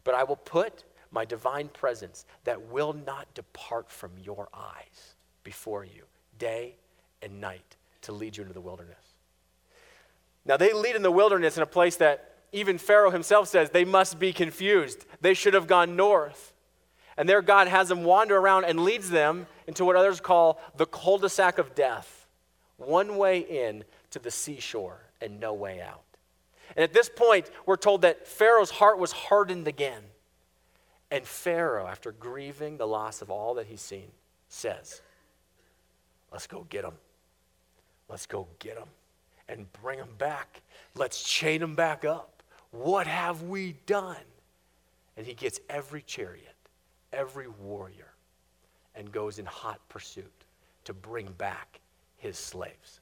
but 0.04 0.16
I 0.16 0.24
will 0.24 0.38
put 0.38 0.84
my 1.12 1.26
divine 1.26 1.70
presence 1.70 2.26
that 2.44 2.70
will 2.70 2.94
not 2.94 3.34
depart 3.34 3.90
from 3.90 4.12
your 4.24 4.48
eyes 4.54 5.16
before 5.44 5.84
you, 5.84 6.04
day 6.38 6.76
and 7.22 7.40
night, 7.42 7.76
to 8.02 8.12
lead 8.12 8.38
you 8.38 8.44
into 8.44 8.54
the 8.54 8.62
wilderness. 8.62 8.96
Now, 10.46 10.56
they 10.56 10.72
lead 10.72 10.96
in 10.96 11.04
the 11.04 11.12
wilderness 11.12 11.58
in 11.58 11.64
a 11.64 11.68
place 11.68 11.98
that 11.98 12.36
even 12.54 12.78
Pharaoh 12.78 13.12
himself 13.12 13.50
says 13.50 13.70
they 13.70 13.84
must 13.84 14.20
be 14.20 14.32
confused. 14.32 15.06
They 15.20 15.34
should 15.34 15.54
have 15.54 15.68
gone 15.68 15.98
north. 15.98 16.54
And 17.18 17.28
there, 17.28 17.42
God 17.42 17.68
has 17.68 17.90
them 17.90 18.04
wander 18.04 18.38
around 18.38 18.66
and 18.66 18.84
leads 18.84 19.10
them 19.10 19.48
into 19.66 19.84
what 19.84 19.96
others 19.96 20.20
call 20.20 20.62
the 20.76 20.86
cul 20.86 21.18
de 21.18 21.30
sac 21.30 21.58
of 21.58 21.74
death 21.74 22.28
one 22.78 23.18
way 23.18 23.40
in 23.40 23.84
to 24.12 24.20
the 24.20 24.32
seashore 24.32 25.02
and 25.20 25.40
no 25.40 25.54
way 25.54 25.82
out. 25.82 26.04
And 26.76 26.84
at 26.84 26.94
this 26.94 27.10
point, 27.10 27.50
we're 27.66 27.76
told 27.76 28.04
that 28.04 28.28
Pharaoh's 28.28 28.72
heart 28.72 29.00
was 29.00 29.12
hardened 29.12 29.68
again. 29.68 30.04
And 31.10 31.26
Pharaoh, 31.26 31.88
after 31.88 32.12
grieving 32.12 32.78
the 32.78 32.88
loss 32.88 33.22
of 33.22 33.32
all 33.32 33.56
that 33.56 33.68
he's 33.68 33.82
seen, 33.82 34.12
says, 34.50 35.02
Let's 36.32 36.46
go 36.46 36.66
get 36.70 36.84
them. 36.84 36.96
Let's 38.10 38.26
go 38.26 38.48
get 38.60 38.76
them 38.76 38.90
and 39.48 39.72
bring 39.82 39.98
them 39.98 40.14
back. 40.18 40.62
Let's 40.94 41.24
chain 41.24 41.62
them 41.62 41.76
back 41.76 42.04
up. 42.04 42.44
What 42.72 43.08
have 43.08 43.44
we 43.44 43.76
done? 43.86 44.18
And 45.16 45.26
he 45.26 45.34
gets 45.34 45.60
every 45.70 46.02
chariot, 46.02 46.54
every 47.14 47.48
warrior, 47.48 48.14
and 48.96 49.12
goes 49.12 49.40
in 49.40 49.46
hot 49.46 49.80
pursuit 49.90 50.46
to 50.86 50.94
bring 50.94 51.28
back 51.38 51.80
his 52.18 52.38
slaves. 52.38 53.00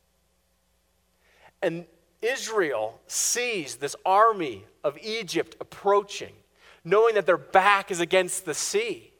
And 1.62 1.86
Israel 2.22 3.00
sees 3.08 3.76
this 3.76 3.96
army 4.06 4.66
of 4.84 4.98
Egypt 5.02 5.56
approaching, 5.60 6.34
knowing 6.84 7.16
that 7.16 7.26
their 7.26 7.38
back 7.38 7.92
is 7.92 8.00
against 8.00 8.46
the 8.46 8.54
sea. 8.54 9.12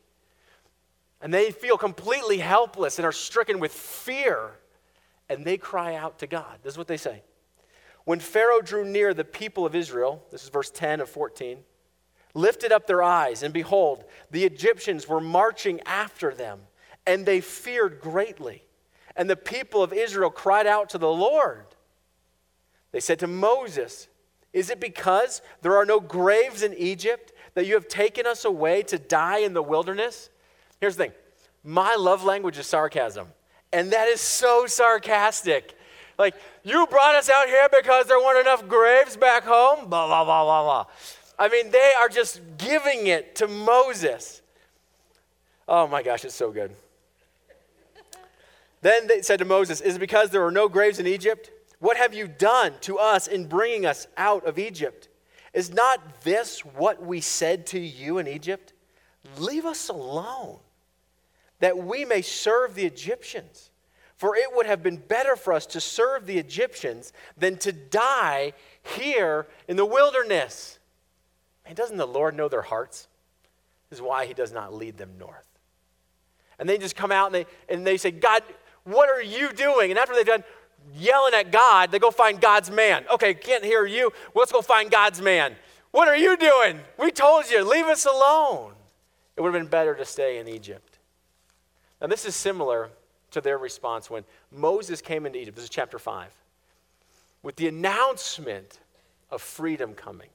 And 1.22 1.34
they 1.34 1.52
feel 1.52 1.78
completely 1.78 2.38
helpless 2.38 3.00
and 3.00 3.06
are 3.06 3.12
stricken 3.12 3.60
with 3.60 3.72
fear. 3.72 4.52
And 5.30 5.46
they 5.46 5.58
cry 5.58 5.96
out 5.96 6.20
to 6.20 6.28
God. 6.28 6.60
This 6.62 6.74
is 6.74 6.78
what 6.78 6.88
they 6.88 6.98
say. 6.98 7.24
When 8.04 8.20
Pharaoh 8.20 8.62
drew 8.62 8.86
near, 8.86 9.14
the 9.14 9.24
people 9.24 9.66
of 9.66 9.74
Israel, 9.74 10.24
this 10.32 10.44
is 10.44 10.50
verse 10.50 10.70
10 10.70 11.02
of 11.02 11.10
14, 11.10 11.58
lifted 12.36 12.72
up 12.72 12.86
their 12.86 13.02
eyes, 13.02 13.42
and 13.42 13.54
behold, 13.54 14.04
the 14.30 14.44
Egyptians 14.44 15.08
were 15.08 15.22
marching 15.22 15.80
after 15.86 16.36
them, 16.36 16.60
and 17.08 17.26
they 17.26 17.42
feared 17.42 18.00
greatly. 18.00 18.64
And 19.16 19.30
the 19.30 19.36
people 19.36 19.82
of 19.82 19.94
Israel 19.94 20.30
cried 20.30 20.68
out 20.68 20.90
to 20.90 20.98
the 20.98 21.12
Lord. 21.12 21.66
They 22.92 23.00
said 23.00 23.20
to 23.20 23.28
Moses, 23.28 24.10
Is 24.54 24.70
it 24.70 24.80
because 24.80 25.42
there 25.62 25.78
are 25.78 25.86
no 25.86 26.00
graves 26.00 26.62
in 26.62 26.74
Egypt 26.76 27.32
that 27.54 27.66
you 27.66 27.74
have 27.74 27.88
taken 27.88 28.28
us 28.28 28.46
away 28.46 28.84
to 28.84 29.00
die 29.00 29.40
in 29.40 29.54
the 29.54 29.64
wilderness? 29.64 30.30
Here's 30.82 30.98
the 30.98 31.06
thing 31.06 31.14
my 31.64 31.96
love 31.96 32.24
language 32.24 32.58
is 32.58 32.68
sarcasm, 32.68 33.28
and 33.72 33.92
that 33.92 34.08
is 34.08 34.20
so 34.22 34.68
sarcastic. 34.68 35.78
Like, 36.18 36.36
you 36.64 36.88
brought 36.88 37.16
us 37.16 37.30
out 37.30 37.48
here 37.48 37.68
because 37.78 38.06
there 38.08 38.20
weren't 38.20 38.40
enough 38.40 38.68
graves 38.68 39.18
back 39.18 39.44
home? 39.44 39.90
Blah, 39.90 40.08
blah, 40.08 40.24
blah, 40.24 40.44
blah, 40.44 40.64
blah. 40.64 40.86
I 41.38 41.50
mean, 41.50 41.72
they 41.72 41.94
are 42.00 42.10
just 42.10 42.42
giving 42.58 43.08
it 43.08 43.36
to 43.36 43.48
Moses. 43.48 44.42
Oh 45.68 45.88
my 45.88 46.04
gosh, 46.04 46.24
it's 46.24 46.36
so 46.36 46.52
good. 46.52 46.72
then 48.82 49.08
they 49.08 49.22
said 49.22 49.40
to 49.40 49.46
Moses, 49.46 49.82
Is 49.82 49.96
it 49.96 50.00
because 50.00 50.30
there 50.30 50.42
were 50.42 50.52
no 50.52 50.70
graves 50.70 51.00
in 51.00 51.08
Egypt? 51.08 51.52
What 51.80 51.98
have 51.98 52.14
you 52.14 52.28
done 52.28 52.74
to 52.82 52.98
us 52.98 53.28
in 53.28 53.48
bringing 53.48 53.86
us 53.86 54.08
out 54.18 54.46
of 54.46 54.58
Egypt? 54.58 55.10
Is 55.54 55.74
not 55.74 56.22
this 56.24 56.62
what 56.62 57.06
we 57.06 57.22
said 57.22 57.66
to 57.68 57.80
you 57.80 58.18
in 58.18 58.28
Egypt? 58.28 58.74
Leave 59.38 59.66
us 59.66 59.90
alone, 59.90 60.60
that 61.60 61.78
we 61.78 62.06
may 62.06 62.22
serve 62.22 62.76
the 62.76 62.86
Egyptians. 62.86 63.72
For 64.16 64.36
it 64.36 64.48
would 64.54 64.66
have 64.66 64.82
been 64.82 64.98
better 64.98 65.36
for 65.36 65.52
us 65.52 65.66
to 65.68 65.82
serve 65.82 66.26
the 66.26 66.38
Egyptians 66.38 67.12
than 67.38 67.58
to 67.58 67.74
die 67.74 68.54
here 68.82 69.48
in 69.68 69.76
the 69.76 69.86
wilderness. 69.86 70.80
And 71.66 71.76
doesn't 71.76 71.98
the 71.98 72.08
Lord 72.08 72.36
know 72.36 72.48
their 72.48 72.62
hearts? 72.62 73.08
This 73.90 74.00
is 74.00 74.04
why 74.04 74.26
he 74.26 74.34
does 74.34 74.52
not 74.52 74.74
lead 74.74 74.98
them 74.98 75.12
north. 75.20 75.48
And 76.60 76.70
they 76.70 76.78
just 76.78 76.96
come 76.96 77.12
out 77.12 77.28
and 77.28 77.36
they, 77.36 77.46
and 77.68 77.86
they 77.86 77.98
say, 77.98 78.12
God, 78.12 78.44
what 78.84 79.10
are 79.10 79.22
you 79.22 79.52
doing? 79.52 79.92
And 79.92 80.00
after 80.00 80.16
they've 80.16 80.26
done 80.26 80.44
yelling 80.94 81.34
at 81.34 81.52
God, 81.52 81.92
they 81.92 82.00
go 82.00 82.12
find 82.12 82.40
God's 82.40 82.72
man. 82.72 83.06
Okay, 83.12 83.34
can't 83.34 83.64
hear 83.64 83.86
you. 83.86 84.12
Let's 84.34 84.52
go 84.52 84.62
find 84.62 84.90
God's 84.90 85.22
man. 85.22 85.56
What 85.92 86.08
are 86.08 86.16
you 86.18 86.38
doing? 86.38 86.80
We 87.00 87.12
told 87.12 87.50
you, 87.50 87.64
leave 87.64 87.86
us 87.86 88.06
alone. 88.06 88.74
It 89.36 89.42
would 89.42 89.54
have 89.54 89.62
been 89.62 89.70
better 89.70 89.96
to 89.96 90.06
stay 90.06 90.40
in 90.40 90.48
Egypt. 90.48 91.00
Now, 92.00 92.08
this 92.08 92.26
is 92.26 92.36
similar 92.36 92.90
to 93.32 93.42
their 93.42 93.58
response 93.58 94.10
when 94.10 94.24
Moses 94.52 95.02
came 95.02 95.26
into 95.26 95.40
Egypt. 95.40 95.56
This 95.56 95.66
is 95.66 95.70
chapter 95.70 96.00
5. 96.00 96.32
With 97.44 97.56
the 97.58 97.68
announcement 97.68 98.80
of 99.30 99.42
freedom 99.42 99.94
coming, 99.94 100.30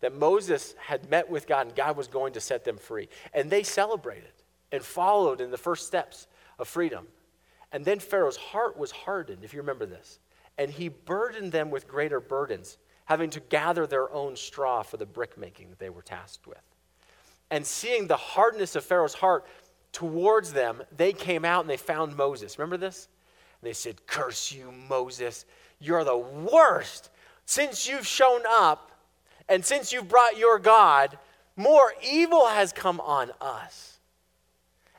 that 0.00 0.14
Moses 0.14 0.74
had 0.78 1.10
met 1.10 1.28
with 1.28 1.46
God 1.46 1.66
and 1.68 1.76
God 1.76 1.96
was 1.96 2.08
going 2.08 2.32
to 2.34 2.40
set 2.40 2.64
them 2.64 2.76
free. 2.76 3.08
And 3.34 3.50
they 3.50 3.62
celebrated 3.62 4.32
and 4.72 4.82
followed 4.82 5.40
in 5.40 5.50
the 5.50 5.58
first 5.58 5.86
steps 5.86 6.26
of 6.58 6.68
freedom. 6.68 7.06
And 7.72 7.84
then 7.84 7.98
Pharaoh's 8.00 8.36
heart 8.36 8.76
was 8.76 8.90
hardened, 8.90 9.44
if 9.44 9.52
you 9.52 9.60
remember 9.60 9.86
this. 9.86 10.18
And 10.58 10.70
he 10.70 10.88
burdened 10.88 11.52
them 11.52 11.70
with 11.70 11.86
greater 11.86 12.20
burdens, 12.20 12.78
having 13.04 13.30
to 13.30 13.40
gather 13.40 13.86
their 13.86 14.12
own 14.12 14.36
straw 14.36 14.82
for 14.82 14.96
the 14.96 15.06
brickmaking 15.06 15.70
that 15.70 15.78
they 15.78 15.90
were 15.90 16.02
tasked 16.02 16.46
with. 16.46 16.62
And 17.50 17.66
seeing 17.66 18.06
the 18.06 18.16
hardness 18.16 18.76
of 18.76 18.84
Pharaoh's 18.84 19.14
heart, 19.14 19.46
towards 19.92 20.52
them, 20.52 20.82
they 20.96 21.12
came 21.12 21.44
out 21.44 21.62
and 21.62 21.70
they 21.70 21.76
found 21.76 22.16
Moses. 22.16 22.58
Remember 22.58 22.76
this? 22.76 23.08
And 23.60 23.68
they 23.68 23.72
said, 23.72 24.06
Curse 24.06 24.52
you, 24.52 24.72
Moses. 24.88 25.44
You're 25.80 26.04
the 26.04 26.16
worst. 26.16 27.10
Since 27.46 27.88
you've 27.88 28.06
shown 28.06 28.42
up 28.48 28.89
and 29.50 29.64
since 29.64 29.92
you've 29.92 30.08
brought 30.08 30.38
your 30.38 30.58
God, 30.60 31.18
more 31.56 31.92
evil 32.02 32.46
has 32.46 32.72
come 32.72 33.00
on 33.00 33.32
us. 33.40 33.98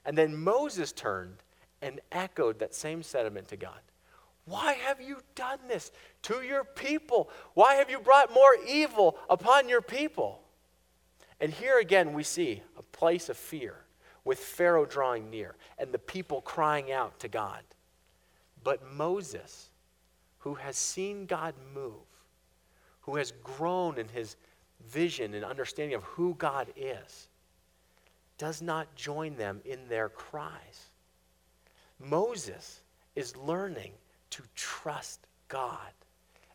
And 0.06 0.18
then 0.18 0.36
Moses 0.36 0.92
turned 0.92 1.38
and 1.82 2.02
echoed 2.12 2.60
that 2.60 2.76
same 2.76 3.02
sentiment 3.02 3.48
to 3.48 3.58
God. 3.58 3.80
Why 4.46 4.74
have 4.74 5.00
you 5.00 5.22
done 5.36 5.60
this 5.70 5.92
to 6.24 6.42
your 6.42 6.66
people? 6.66 7.30
Why 7.54 7.76
have 7.76 7.90
you 7.90 8.00
brought 8.00 8.34
more 8.34 8.58
evil 8.68 9.18
upon 9.30 9.70
your 9.70 9.82
people? 9.82 10.42
And 11.40 11.54
here 11.54 11.80
again, 11.80 12.12
we 12.12 12.24
see 12.24 12.62
a 12.78 12.84
place 12.84 13.30
of 13.30 13.38
fear 13.38 13.86
with 14.26 14.40
Pharaoh 14.40 14.86
drawing 14.86 15.30
near 15.30 15.56
and 15.78 15.94
the 15.94 16.00
people 16.00 16.42
crying 16.42 16.92
out 16.92 17.20
to 17.22 17.30
God. 17.30 17.62
But 18.64 18.92
Moses, 18.94 19.70
who 20.40 20.56
has 20.56 20.76
seen 20.76 21.26
God 21.26 21.56
move, 21.74 22.11
who 23.12 23.17
has 23.17 23.34
grown 23.43 23.97
in 23.97 24.08
his 24.08 24.38
vision 24.88 25.34
and 25.34 25.43
understanding 25.43 25.95
of 25.95 26.04
who 26.04 26.34
God 26.36 26.67
is, 26.78 27.28
does 28.38 28.62
not 28.62 28.95
join 28.95 29.36
them 29.36 29.60
in 29.65 29.80
their 29.89 30.08
cries. 30.08 30.91
Moses 32.00 32.80
is 33.13 33.36
learning 33.36 33.91
to 34.30 34.43
trust 34.56 35.28
God. 35.50 35.91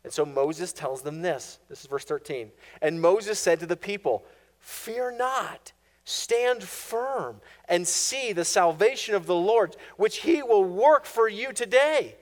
And 0.03 0.11
so 0.11 0.25
Moses 0.25 0.73
tells 0.73 1.03
them 1.03 1.21
this. 1.21 1.59
This 1.69 1.81
is 1.81 1.85
verse 1.85 2.05
13. 2.05 2.49
And 2.81 2.99
Moses 2.99 3.39
said 3.39 3.59
to 3.59 3.67
the 3.67 3.77
people, 3.77 4.25
Fear 4.57 5.11
not. 5.11 5.73
Stand 6.05 6.63
firm 6.63 7.39
and 7.69 7.87
see 7.87 8.33
the 8.33 8.45
salvation 8.45 9.13
of 9.13 9.27
the 9.27 9.35
Lord, 9.35 9.75
which 9.97 10.17
he 10.17 10.41
will 10.41 10.63
work 10.63 11.05
for 11.05 11.29
you 11.29 11.53
today. 11.53 12.15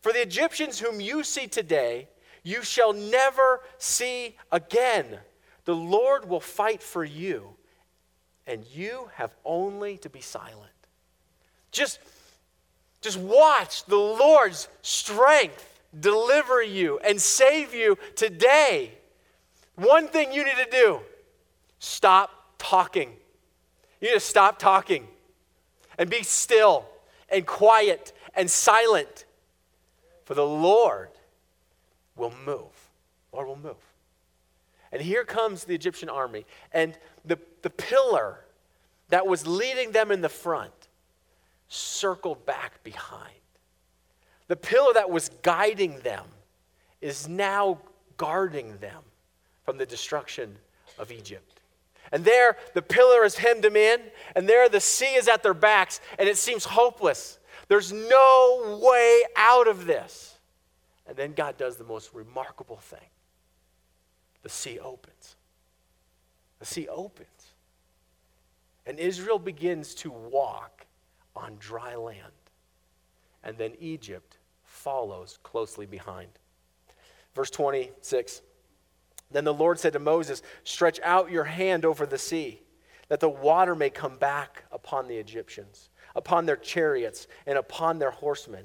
For 0.00 0.12
the 0.12 0.22
Egyptians 0.22 0.80
whom 0.80 1.00
you 1.00 1.22
see 1.22 1.46
today, 1.46 2.08
you 2.46 2.62
shall 2.62 2.92
never 2.92 3.60
see 3.76 4.36
again. 4.52 5.18
The 5.64 5.74
Lord 5.74 6.28
will 6.28 6.38
fight 6.38 6.80
for 6.80 7.02
you, 7.02 7.56
and 8.46 8.64
you 8.72 9.10
have 9.14 9.34
only 9.44 9.98
to 9.98 10.08
be 10.08 10.20
silent. 10.20 10.70
Just, 11.72 11.98
just 13.00 13.18
watch 13.18 13.84
the 13.86 13.96
Lord's 13.96 14.68
strength 14.82 15.80
deliver 15.98 16.62
you 16.62 17.00
and 17.00 17.20
save 17.20 17.74
you 17.74 17.98
today. 18.14 18.92
One 19.74 20.06
thing 20.06 20.32
you 20.32 20.44
need 20.44 20.56
to 20.56 20.70
do 20.70 21.00
stop 21.80 22.30
talking. 22.58 23.10
You 24.00 24.10
need 24.10 24.14
to 24.14 24.20
stop 24.20 24.60
talking 24.60 25.08
and 25.98 26.08
be 26.08 26.22
still 26.22 26.86
and 27.28 27.44
quiet 27.44 28.12
and 28.34 28.48
silent. 28.48 29.24
For 30.26 30.34
the 30.34 30.46
Lord 30.46 31.08
will 32.16 32.32
move. 32.44 32.88
Lord 33.32 33.46
will 33.46 33.56
move. 33.56 33.76
And 34.92 35.02
here 35.02 35.24
comes 35.24 35.64
the 35.64 35.74
Egyptian 35.74 36.08
army. 36.08 36.46
And 36.72 36.96
the, 37.24 37.38
the 37.62 37.70
pillar 37.70 38.38
that 39.08 39.26
was 39.26 39.46
leading 39.46 39.92
them 39.92 40.10
in 40.10 40.20
the 40.20 40.28
front 40.28 40.72
circled 41.68 42.44
back 42.46 42.82
behind. 42.82 43.32
The 44.48 44.56
pillar 44.56 44.94
that 44.94 45.10
was 45.10 45.30
guiding 45.42 45.98
them 46.00 46.24
is 47.00 47.28
now 47.28 47.78
guarding 48.16 48.78
them 48.78 49.02
from 49.64 49.76
the 49.76 49.86
destruction 49.86 50.56
of 50.98 51.10
Egypt. 51.10 51.60
And 52.12 52.24
there, 52.24 52.56
the 52.74 52.82
pillar 52.82 53.24
has 53.24 53.36
hemmed 53.36 53.64
them 53.64 53.76
in, 53.76 54.00
and 54.36 54.48
there, 54.48 54.68
the 54.68 54.80
sea 54.80 55.16
is 55.16 55.26
at 55.26 55.42
their 55.42 55.54
backs, 55.54 56.00
and 56.18 56.28
it 56.28 56.36
seems 56.36 56.64
hopeless. 56.64 57.38
There's 57.68 57.92
no 57.92 58.80
way 58.80 59.22
out 59.34 59.66
of 59.66 59.86
this. 59.86 60.35
And 61.08 61.16
then 61.16 61.32
God 61.32 61.56
does 61.56 61.76
the 61.76 61.84
most 61.84 62.12
remarkable 62.14 62.78
thing 62.78 63.08
the 64.42 64.48
sea 64.48 64.78
opens. 64.78 65.36
The 66.60 66.66
sea 66.66 66.86
opens. 66.88 67.52
And 68.86 68.98
Israel 69.00 69.40
begins 69.40 69.94
to 69.96 70.10
walk 70.10 70.86
on 71.34 71.56
dry 71.58 71.96
land. 71.96 72.32
And 73.42 73.58
then 73.58 73.72
Egypt 73.80 74.38
follows 74.62 75.38
closely 75.42 75.86
behind. 75.86 76.28
Verse 77.34 77.50
26 77.50 78.42
Then 79.30 79.44
the 79.44 79.52
Lord 79.52 79.78
said 79.78 79.92
to 79.94 79.98
Moses, 79.98 80.42
Stretch 80.64 81.00
out 81.02 81.30
your 81.30 81.44
hand 81.44 81.84
over 81.84 82.06
the 82.06 82.18
sea, 82.18 82.62
that 83.08 83.20
the 83.20 83.28
water 83.28 83.74
may 83.74 83.90
come 83.90 84.16
back 84.16 84.64
upon 84.72 85.08
the 85.08 85.16
Egyptians, 85.16 85.90
upon 86.14 86.46
their 86.46 86.56
chariots, 86.56 87.26
and 87.46 87.58
upon 87.58 87.98
their 87.98 88.12
horsemen. 88.12 88.64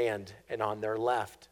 hand 0.00 0.32
and 0.48 0.62
on 0.62 0.80
their 0.80 0.96
left. 0.96 1.48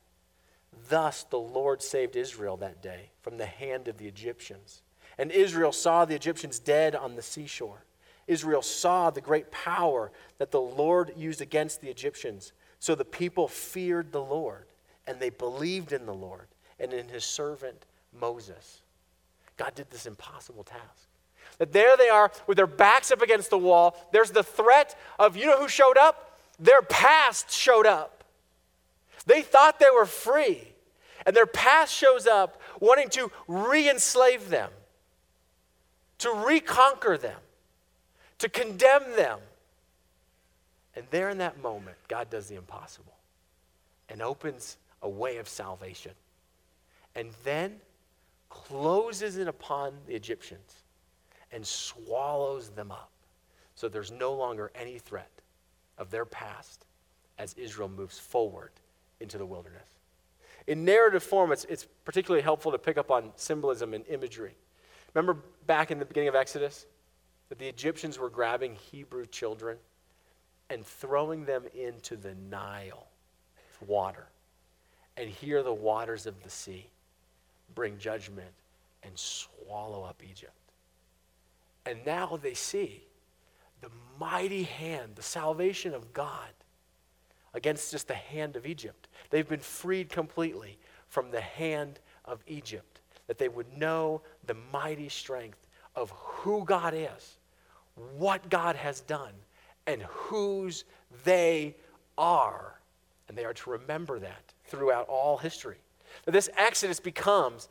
Thus 0.88 1.24
the 1.24 1.38
Lord 1.38 1.82
saved 1.82 2.16
Israel 2.16 2.56
that 2.58 2.82
day 2.82 3.10
from 3.20 3.36
the 3.36 3.46
hand 3.46 3.88
of 3.88 3.98
the 3.98 4.06
Egyptians. 4.06 4.82
And 5.18 5.30
Israel 5.30 5.72
saw 5.72 6.04
the 6.04 6.14
Egyptians 6.14 6.58
dead 6.58 6.94
on 6.94 7.16
the 7.16 7.22
seashore. 7.22 7.84
Israel 8.26 8.62
saw 8.62 9.10
the 9.10 9.20
great 9.20 9.50
power 9.50 10.12
that 10.38 10.50
the 10.50 10.60
Lord 10.60 11.12
used 11.16 11.40
against 11.40 11.80
the 11.80 11.88
Egyptians. 11.88 12.52
So 12.78 12.94
the 12.94 13.04
people 13.04 13.48
feared 13.48 14.12
the 14.12 14.22
Lord, 14.22 14.66
and 15.06 15.18
they 15.18 15.30
believed 15.30 15.92
in 15.92 16.06
the 16.06 16.14
Lord 16.14 16.46
and 16.78 16.92
in 16.92 17.08
his 17.08 17.24
servant 17.24 17.86
Moses. 18.18 18.82
God 19.56 19.74
did 19.74 19.90
this 19.90 20.06
impossible 20.06 20.62
task. 20.62 21.08
That 21.58 21.72
there 21.72 21.96
they 21.96 22.08
are 22.08 22.30
with 22.46 22.56
their 22.56 22.66
backs 22.66 23.10
up 23.10 23.22
against 23.22 23.50
the 23.50 23.58
wall. 23.58 23.96
There's 24.12 24.30
the 24.30 24.44
threat 24.44 24.96
of, 25.18 25.36
you 25.36 25.46
know 25.46 25.58
who 25.58 25.68
showed 25.68 25.96
up? 25.98 26.38
Their 26.60 26.82
past 26.82 27.50
showed 27.50 27.86
up. 27.86 28.17
They 29.26 29.42
thought 29.42 29.78
they 29.78 29.90
were 29.94 30.06
free, 30.06 30.72
and 31.26 31.34
their 31.34 31.46
past 31.46 31.92
shows 31.92 32.26
up 32.26 32.60
wanting 32.80 33.08
to 33.10 33.30
re 33.46 33.88
enslave 33.88 34.48
them 34.48 34.70
to 36.18 36.30
reconquer 36.32 37.16
them, 37.16 37.40
to 38.38 38.48
condemn 38.48 39.04
them. 39.16 39.38
And 40.94 41.06
there 41.10 41.30
in 41.30 41.38
that 41.38 41.62
moment, 41.62 41.96
God 42.08 42.28
does 42.28 42.48
the 42.48 42.56
impossible 42.56 43.14
and 44.08 44.20
opens 44.20 44.76
a 45.02 45.08
way 45.08 45.36
of 45.36 45.48
salvation. 45.48 46.12
And 47.14 47.30
then 47.44 47.76
closes 48.48 49.36
it 49.36 49.48
upon 49.48 49.94
the 50.06 50.14
Egyptians 50.14 50.82
and 51.52 51.66
swallows 51.66 52.70
them 52.70 52.90
up. 52.90 53.10
So 53.74 53.88
there's 53.88 54.10
no 54.10 54.32
longer 54.32 54.72
any 54.74 54.98
threat 54.98 55.30
of 55.98 56.10
their 56.10 56.24
past 56.24 56.84
as 57.38 57.54
Israel 57.54 57.88
moves 57.88 58.18
forward 58.18 58.70
into 59.20 59.38
the 59.38 59.46
wilderness. 59.46 59.88
In 60.66 60.84
narrative 60.84 61.22
form, 61.22 61.50
it's, 61.52 61.64
it's 61.64 61.86
particularly 62.04 62.42
helpful 62.42 62.72
to 62.72 62.78
pick 62.78 62.98
up 62.98 63.10
on 63.10 63.32
symbolism 63.36 63.94
and 63.94 64.04
imagery. 64.06 64.54
Remember 65.14 65.42
back 65.66 65.90
in 65.90 65.98
the 65.98 66.04
beginning 66.04 66.28
of 66.28 66.34
Exodus 66.34 66.86
that 67.48 67.58
the 67.58 67.66
Egyptians 67.66 68.18
were 68.18 68.28
grabbing 68.28 68.74
Hebrew 68.74 69.24
children 69.26 69.78
and 70.70 70.84
throwing 70.84 71.46
them 71.46 71.64
into 71.74 72.16
the 72.16 72.34
Nile 72.50 73.06
with 73.80 73.88
water. 73.88 74.26
And 75.16 75.28
here 75.28 75.62
the 75.62 75.72
waters 75.72 76.26
of 76.26 76.42
the 76.42 76.50
sea 76.50 76.86
bring 77.74 77.98
judgment 77.98 78.52
and 79.02 79.12
swallow 79.14 80.04
up 80.04 80.22
Egypt. 80.28 80.52
And 81.86 82.04
now 82.04 82.38
they 82.40 82.54
see 82.54 83.04
the 83.80 83.90
mighty 84.20 84.64
hand, 84.64 85.12
the 85.14 85.22
salvation 85.22 85.94
of 85.94 86.12
God 86.12 86.50
against 87.58 87.90
just 87.90 88.08
the 88.08 88.14
hand 88.14 88.56
of 88.56 88.64
Egypt. 88.64 89.08
They've 89.30 89.48
been 89.48 89.60
freed 89.60 90.08
completely 90.08 90.78
from 91.08 91.30
the 91.30 91.40
hand 91.40 91.98
of 92.24 92.42
Egypt 92.46 93.00
that 93.26 93.36
they 93.36 93.48
would 93.48 93.76
know 93.76 94.22
the 94.46 94.56
mighty 94.72 95.08
strength 95.08 95.58
of 95.94 96.10
who 96.10 96.64
God 96.64 96.94
is, 96.94 97.38
what 98.16 98.48
God 98.48 98.76
has 98.76 99.00
done, 99.00 99.32
and 99.86 100.02
whose 100.02 100.84
they 101.24 101.74
are. 102.16 102.78
And 103.28 103.36
they 103.36 103.44
are 103.44 103.54
to 103.54 103.70
remember 103.70 104.18
that 104.20 104.54
throughout 104.64 105.08
all 105.08 105.36
history. 105.36 105.78
That 106.24 106.32
this 106.32 106.48
Exodus 106.56 107.00
becomes 107.00 107.68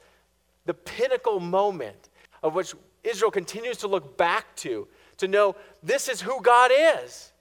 the 0.65 0.73
pinnacle 0.73 1.39
moment 1.39 2.10
of 2.43 2.54
which 2.54 2.76
Israel 3.04 3.32
continues 3.32 3.78
to 3.78 3.88
look 3.88 4.17
back 4.17 4.54
to, 4.58 4.88
to 5.17 5.28
know 5.28 5.56
this 5.82 6.10
is 6.10 6.21
who 6.21 6.41
God 6.41 6.71
is. 6.73 7.32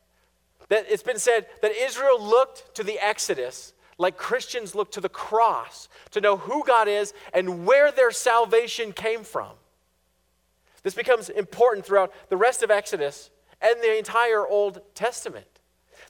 That 0.69 0.87
it's 0.89 1.03
been 1.03 1.19
said 1.19 1.47
that 1.63 1.73
Israel 1.73 2.23
looked 2.23 2.75
to 2.75 2.83
the 2.83 2.99
Exodus 2.99 3.73
like 3.99 4.17
Christians 4.17 4.75
look 4.75 4.93
to 4.93 5.01
the 5.01 5.09
cross 5.09 5.89
to 6.11 6.21
know 6.21 6.37
who 6.37 6.65
God 6.65 6.89
is 6.89 7.15
and 7.33 7.67
where 7.67 7.91
their 7.91 8.11
salvation 8.11 8.93
came 8.93 9.25
from. 9.25 9.53
This 10.83 10.95
becomes 10.95 11.29
important 11.31 11.87
throughout 11.87 12.13
the 12.29 12.37
rest 12.37 12.63
of 12.63 12.71
Exodus 12.71 13.31
and 13.61 13.81
the 13.83 13.97
entire 13.99 14.47
Old 14.47 14.81
Testament. 14.95 15.47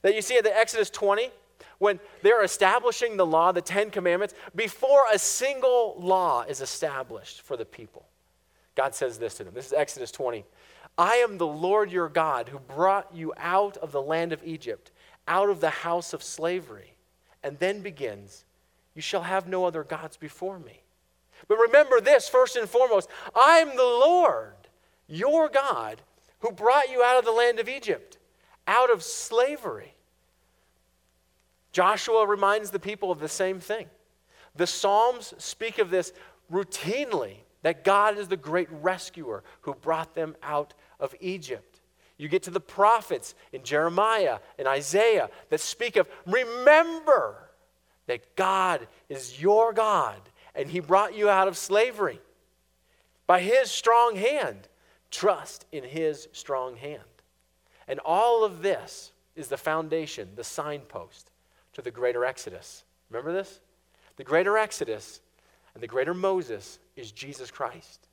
That 0.01 0.15
you 0.15 0.21
see 0.21 0.37
at 0.37 0.43
the 0.43 0.55
Exodus 0.55 0.89
20, 0.89 1.31
when 1.79 1.99
they're 2.21 2.43
establishing 2.43 3.17
the 3.17 3.25
law, 3.25 3.51
the 3.51 3.61
Ten 3.61 3.89
Commandments, 3.89 4.33
before 4.55 5.05
a 5.11 5.17
single 5.17 5.95
law 5.97 6.43
is 6.43 6.61
established 6.61 7.41
for 7.41 7.55
the 7.55 7.65
people. 7.65 8.05
God 8.75 8.93
says 8.93 9.17
this 9.17 9.35
to 9.35 9.43
them. 9.43 9.53
This 9.53 9.67
is 9.67 9.73
Exodus 9.73 10.11
20. 10.11 10.43
I 10.97 11.15
am 11.17 11.37
the 11.37 11.47
Lord 11.47 11.91
your 11.91 12.09
God 12.09 12.49
who 12.49 12.59
brought 12.59 13.13
you 13.13 13.33
out 13.37 13.77
of 13.77 13.91
the 13.91 14.01
land 14.01 14.33
of 14.33 14.43
Egypt, 14.43 14.91
out 15.27 15.49
of 15.49 15.61
the 15.61 15.69
house 15.69 16.13
of 16.13 16.23
slavery 16.23 16.97
and 17.43 17.57
then 17.59 17.81
begins, 17.81 18.45
You 18.93 19.01
shall 19.01 19.23
have 19.23 19.47
no 19.47 19.65
other 19.65 19.83
gods 19.83 20.17
before 20.17 20.59
me. 20.59 20.81
But 21.47 21.57
remember 21.57 22.01
this 22.01 22.27
first 22.27 22.55
and 22.55 22.69
foremost 22.69 23.09
I'm 23.35 23.69
the 23.69 23.83
Lord, 23.83 24.55
your 25.07 25.49
God, 25.49 26.01
who 26.39 26.51
brought 26.51 26.89
you 26.89 27.03
out 27.03 27.17
of 27.17 27.25
the 27.25 27.31
land 27.31 27.59
of 27.59 27.69
Egypt, 27.69 28.17
out 28.67 28.91
of 28.91 29.03
slavery. 29.03 29.93
Joshua 31.71 32.25
reminds 32.25 32.71
the 32.71 32.79
people 32.79 33.11
of 33.11 33.19
the 33.19 33.29
same 33.29 33.59
thing. 33.59 33.87
The 34.55 34.67
Psalms 34.67 35.33
speak 35.37 35.77
of 35.77 35.89
this 35.89 36.11
routinely 36.51 37.37
that 37.61 37.83
God 37.83 38.17
is 38.17 38.27
the 38.27 38.37
great 38.37 38.69
rescuer 38.71 39.43
who 39.61 39.73
brought 39.75 40.15
them 40.15 40.35
out 40.41 40.73
of 40.99 41.15
Egypt. 41.19 41.81
You 42.17 42.27
get 42.27 42.43
to 42.43 42.51
the 42.51 42.59
prophets 42.59 43.35
in 43.53 43.63
Jeremiah 43.63 44.39
and 44.57 44.67
Isaiah 44.67 45.29
that 45.49 45.59
speak 45.59 45.95
of 45.95 46.07
remember 46.25 47.49
that 48.07 48.35
God 48.35 48.87
is 49.07 49.41
your 49.41 49.73
God 49.73 50.19
and 50.55 50.69
he 50.69 50.79
brought 50.79 51.15
you 51.15 51.29
out 51.29 51.47
of 51.47 51.57
slavery 51.57 52.19
by 53.27 53.41
his 53.41 53.69
strong 53.69 54.15
hand. 54.15 54.67
Trust 55.11 55.65
in 55.71 55.83
his 55.83 56.27
strong 56.31 56.75
hand. 56.75 57.01
And 57.87 57.99
all 57.99 58.43
of 58.43 58.61
this 58.61 59.11
is 59.35 59.47
the 59.47 59.57
foundation, 59.57 60.29
the 60.35 60.43
signpost 60.43 61.29
to 61.73 61.81
the 61.81 61.91
greater 61.91 62.25
Exodus. 62.25 62.83
Remember 63.09 63.31
this? 63.31 63.59
The 64.15 64.23
greater 64.23 64.57
Exodus 64.57 65.21
and 65.73 65.83
the 65.83 65.87
greater 65.87 66.15
Moses 66.15 66.79
is 66.95 67.11
Jesus 67.11 67.51
Christ. 67.51 68.07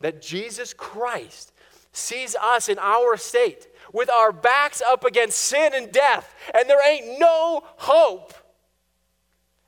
That 0.00 0.20
Jesus 0.20 0.74
Christ 0.74 1.52
sees 1.96 2.36
us 2.36 2.68
in 2.68 2.78
our 2.78 3.16
state 3.16 3.68
with 3.92 4.10
our 4.10 4.32
backs 4.32 4.82
up 4.82 5.04
against 5.04 5.38
sin 5.38 5.72
and 5.74 5.90
death, 5.90 6.34
and 6.54 6.68
there 6.68 6.86
ain't 6.86 7.18
no 7.18 7.62
hope. 7.76 8.34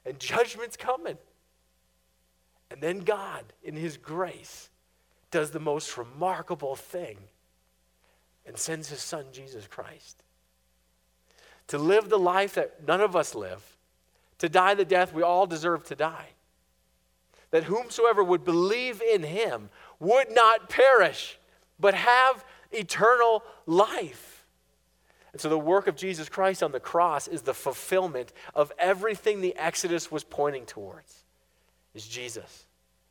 And 0.05 0.19
judgment's 0.19 0.77
coming. 0.77 1.19
And 2.71 2.81
then 2.81 3.01
God, 3.01 3.45
in 3.63 3.75
His 3.75 3.97
grace, 3.97 4.71
does 5.31 5.51
the 5.51 5.61
most 5.61 5.97
remarkable 5.97 6.77
thing 6.77 7.19
and 8.47 8.57
sends 8.57 8.89
His 8.89 9.01
Son, 9.01 9.27
Jesus 9.33 9.67
Christ, 9.67 10.23
to 11.69 11.79
live 11.79 12.09
the 12.09 12.19
life 12.19 12.55
that 12.55 12.87
none 12.87 13.01
of 13.01 13.15
us 13.15 13.35
live, 13.35 13.77
to 14.39 14.49
die 14.49 14.75
the 14.75 14.85
death 14.85 15.13
we 15.13 15.23
all 15.23 15.47
deserve 15.47 15.85
to 15.85 15.95
die. 15.95 16.29
That 17.51 17.65
whomsoever 17.65 18.23
would 18.23 18.45
believe 18.45 19.01
in 19.03 19.23
Him 19.23 19.71
would 19.99 20.31
not 20.31 20.69
perish 20.69 21.39
but 21.79 21.95
have 21.95 22.45
eternal 22.73 23.43
life. 23.67 24.47
And 25.33 25.41
so 25.41 25.49
the 25.49 25.59
work 25.59 25.87
of 25.87 25.97
Jesus 25.97 26.29
Christ 26.29 26.63
on 26.63 26.73
the 26.73 26.81
cross 26.81 27.29
is 27.29 27.43
the 27.43 27.55
fulfillment 27.55 28.33
of 28.55 28.73
everything 28.79 29.41
the 29.41 29.57
Exodus 29.57 30.11
was 30.11 30.25
pointing 30.25 30.67
towards. 30.67 31.25
Is 31.95 32.07
Jesus. 32.07 32.67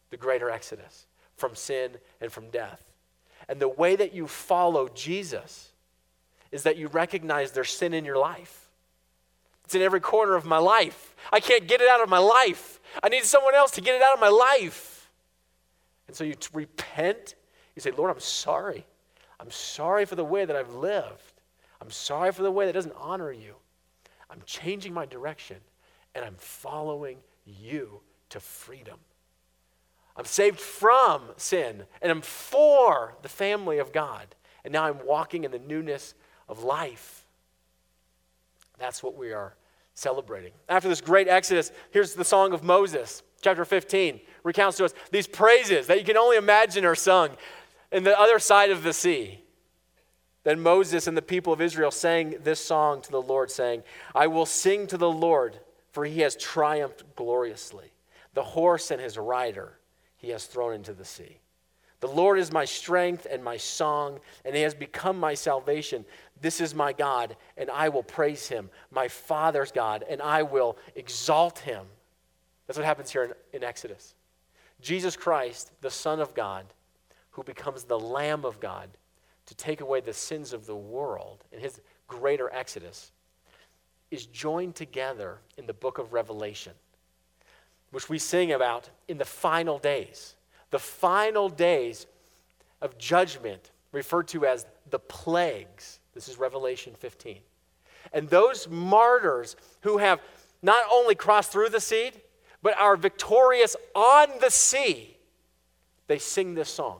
the 0.09 0.17
greater 0.17 0.49
exodus 0.49 1.05
from 1.35 1.55
sin 1.55 1.97
and 2.21 2.31
from 2.31 2.49
death. 2.49 2.81
And 3.49 3.59
the 3.59 3.67
way 3.67 3.95
that 3.95 4.13
you 4.13 4.27
follow 4.27 4.87
Jesus 4.87 5.69
is 6.51 6.63
that 6.63 6.77
you 6.77 6.87
recognize 6.87 7.51
there's 7.51 7.71
sin 7.71 7.93
in 7.93 8.05
your 8.05 8.17
life. 8.17 8.69
It's 9.65 9.75
in 9.75 9.81
every 9.81 9.99
corner 9.99 10.35
of 10.35 10.45
my 10.45 10.57
life. 10.57 11.15
I 11.31 11.39
can't 11.39 11.67
get 11.67 11.81
it 11.81 11.89
out 11.89 12.01
of 12.01 12.09
my 12.09 12.19
life. 12.19 12.79
I 13.03 13.09
need 13.09 13.25
someone 13.25 13.53
else 13.53 13.71
to 13.71 13.81
get 13.81 13.95
it 13.95 14.01
out 14.01 14.13
of 14.13 14.19
my 14.19 14.29
life. 14.29 15.11
And 16.07 16.15
so 16.15 16.23
you 16.23 16.35
t- 16.35 16.47
repent. 16.53 17.35
You 17.77 17.81
say, 17.81 17.91
Lord, 17.91 18.09
I'm 18.09 18.19
sorry. 18.19 18.87
I'm 19.39 19.51
sorry 19.51 20.05
for 20.05 20.15
the 20.15 20.25
way 20.25 20.45
that 20.45 20.55
I've 20.55 20.73
lived. 20.73 21.33
I'm 21.79 21.91
sorry 21.91 22.31
for 22.31 22.41
the 22.41 22.49
way 22.49 22.65
that 22.65 22.73
doesn't 22.73 22.95
honor 22.97 23.31
you. 23.31 23.53
I'm 24.31 24.41
changing 24.47 24.95
my 24.95 25.05
direction 25.05 25.57
and 26.15 26.25
I'm 26.25 26.33
following 26.39 27.19
you 27.45 28.01
to 28.29 28.39
freedom. 28.39 28.97
I'm 30.15 30.25
saved 30.25 30.59
from 30.59 31.21
sin 31.37 31.83
and 32.01 32.11
I'm 32.11 32.23
for 32.23 33.13
the 33.21 33.29
family 33.29 33.77
of 33.77 33.93
God. 33.93 34.33
And 34.63 34.73
now 34.73 34.85
I'm 34.85 35.05
walking 35.05 35.43
in 35.43 35.51
the 35.51 35.59
newness 35.59 36.15
of 36.49 36.63
life. 36.63 37.27
That's 38.79 39.03
what 39.03 39.15
we 39.15 39.33
are 39.33 39.53
celebrating. 39.93 40.53
After 40.67 40.89
this 40.89 40.99
great 40.99 41.27
exodus, 41.27 41.71
here's 41.91 42.15
the 42.15 42.25
song 42.25 42.53
of 42.53 42.63
Moses, 42.63 43.21
chapter 43.41 43.65
15, 43.65 44.19
recounts 44.43 44.77
to 44.77 44.85
us 44.85 44.95
these 45.11 45.27
praises 45.27 45.85
that 45.85 45.99
you 45.99 46.05
can 46.05 46.17
only 46.17 46.37
imagine 46.37 46.83
are 46.83 46.95
sung 46.95 47.29
in 47.91 48.03
the 48.03 48.19
other 48.19 48.39
side 48.39 48.71
of 48.71 48.83
the 48.83 48.93
sea. 48.93 49.41
Then 50.43 50.61
Moses 50.61 51.07
and 51.07 51.17
the 51.17 51.21
people 51.21 51.51
of 51.51 51.61
Israel 51.61 51.91
sang 51.91 52.35
this 52.43 52.63
song 52.63 53.01
to 53.01 53.11
the 53.11 53.21
Lord, 53.21 53.51
saying, 53.51 53.83
I 54.15 54.27
will 54.27 54.45
sing 54.45 54.87
to 54.87 54.97
the 54.97 55.11
Lord, 55.11 55.59
for 55.91 56.05
he 56.05 56.21
has 56.21 56.35
triumphed 56.35 57.03
gloriously. 57.15 57.91
The 58.33 58.43
horse 58.43 58.91
and 58.91 59.01
his 59.01 59.17
rider 59.17 59.77
he 60.15 60.29
has 60.29 60.45
thrown 60.45 60.73
into 60.73 60.93
the 60.93 61.05
sea. 61.05 61.39
The 61.99 62.07
Lord 62.07 62.37
is 62.37 62.51
my 62.51 62.65
strength 62.65 63.25
and 63.29 63.43
my 63.43 63.57
song, 63.57 64.19
and 64.45 64.55
he 64.55 64.61
has 64.61 64.75
become 64.75 65.19
my 65.19 65.33
salvation. 65.33 66.05
This 66.39 66.61
is 66.61 66.75
my 66.75 66.93
God, 66.93 67.35
and 67.57 67.71
I 67.71 67.89
will 67.89 68.03
praise 68.03 68.47
him, 68.47 68.69
my 68.91 69.07
Father's 69.07 69.71
God, 69.71 70.05
and 70.07 70.21
I 70.21 70.43
will 70.43 70.77
exalt 70.95 71.59
him. 71.59 71.85
That's 72.67 72.77
what 72.77 72.85
happens 72.85 73.11
here 73.11 73.23
in, 73.23 73.33
in 73.53 73.63
Exodus. 73.63 74.13
Jesus 74.79 75.15
Christ, 75.15 75.71
the 75.81 75.89
Son 75.89 76.19
of 76.19 76.35
God, 76.35 76.65
who 77.37 77.43
becomes 77.43 77.83
the 77.83 77.99
Lamb 77.99 78.43
of 78.43 78.59
God 78.59 78.89
to 79.45 79.53
take 79.53 79.79
away 79.79 80.01
the 80.01 80.11
sins 80.11 80.53
of 80.53 80.65
the 80.65 80.75
world 80.75 81.43
in 81.51 81.59
his 81.59 81.79
greater 82.07 82.51
Exodus, 82.51 83.11
is 84.09 84.25
joined 84.25 84.73
together 84.73 85.37
in 85.55 85.67
the 85.67 85.73
book 85.73 85.99
of 85.99 86.13
Revelation, 86.13 86.73
which 87.91 88.09
we 88.09 88.17
sing 88.17 88.51
about 88.51 88.89
in 89.07 89.19
the 89.19 89.25
final 89.25 89.77
days 89.77 90.33
the 90.71 90.79
final 90.79 91.47
days 91.47 92.07
of 92.81 92.97
judgment, 92.97 93.71
referred 93.91 94.27
to 94.29 94.45
as 94.45 94.65
the 94.89 94.99
plagues. 94.99 95.99
This 96.13 96.27
is 96.27 96.37
Revelation 96.37 96.93
15. 96.97 97.37
And 98.13 98.27
those 98.29 98.67
martyrs 98.67 99.55
who 99.81 99.97
have 99.99 100.19
not 100.61 100.83
only 100.91 101.15
crossed 101.15 101.51
through 101.51 101.69
the 101.69 101.79
sea, 101.79 102.11
but 102.61 102.77
are 102.79 102.97
victorious 102.97 103.75
on 103.95 104.27
the 104.41 104.49
sea, 104.49 105.15
they 106.07 106.17
sing 106.17 106.55
this 106.55 106.69
song. 106.69 106.99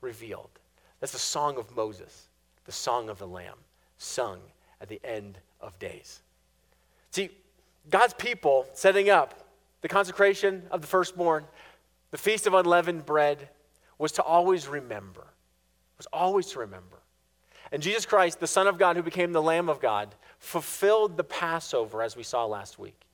revealed. 0.00 0.50
That's 1.00 1.12
the 1.12 1.18
song 1.18 1.56
of 1.56 1.74
Moses, 1.74 2.28
the 2.64 2.72
song 2.72 3.08
of 3.08 3.18
the 3.18 3.26
Lamb, 3.26 3.56
sung 3.98 4.40
at 4.80 4.88
the 4.88 5.00
end 5.04 5.38
of 5.60 5.78
days. 5.78 6.20
See, 7.10 7.30
God's 7.88 8.14
people 8.14 8.66
setting 8.74 9.10
up 9.10 9.46
the 9.80 9.88
consecration 9.88 10.62
of 10.70 10.82
the 10.82 10.86
firstborn, 10.86 11.44
the 12.10 12.18
feast 12.18 12.46
of 12.46 12.54
unleavened 12.54 13.06
bread, 13.06 13.48
was 13.98 14.12
to 14.12 14.22
always 14.22 14.68
remember. 14.68 15.26
Was 15.96 16.06
always 16.12 16.46
to 16.48 16.60
remember. 16.60 16.98
And 17.72 17.82
Jesus 17.82 18.06
Christ, 18.06 18.40
the 18.40 18.46
Son 18.46 18.66
of 18.66 18.78
God 18.78 18.96
who 18.96 19.02
became 19.02 19.32
the 19.32 19.42
Lamb 19.42 19.68
of 19.68 19.80
God, 19.80 20.14
fulfilled 20.38 21.16
the 21.16 21.24
Passover 21.24 22.02
as 22.02 22.16
we 22.16 22.22
saw 22.22 22.46
last 22.46 22.78
week. 22.78 23.06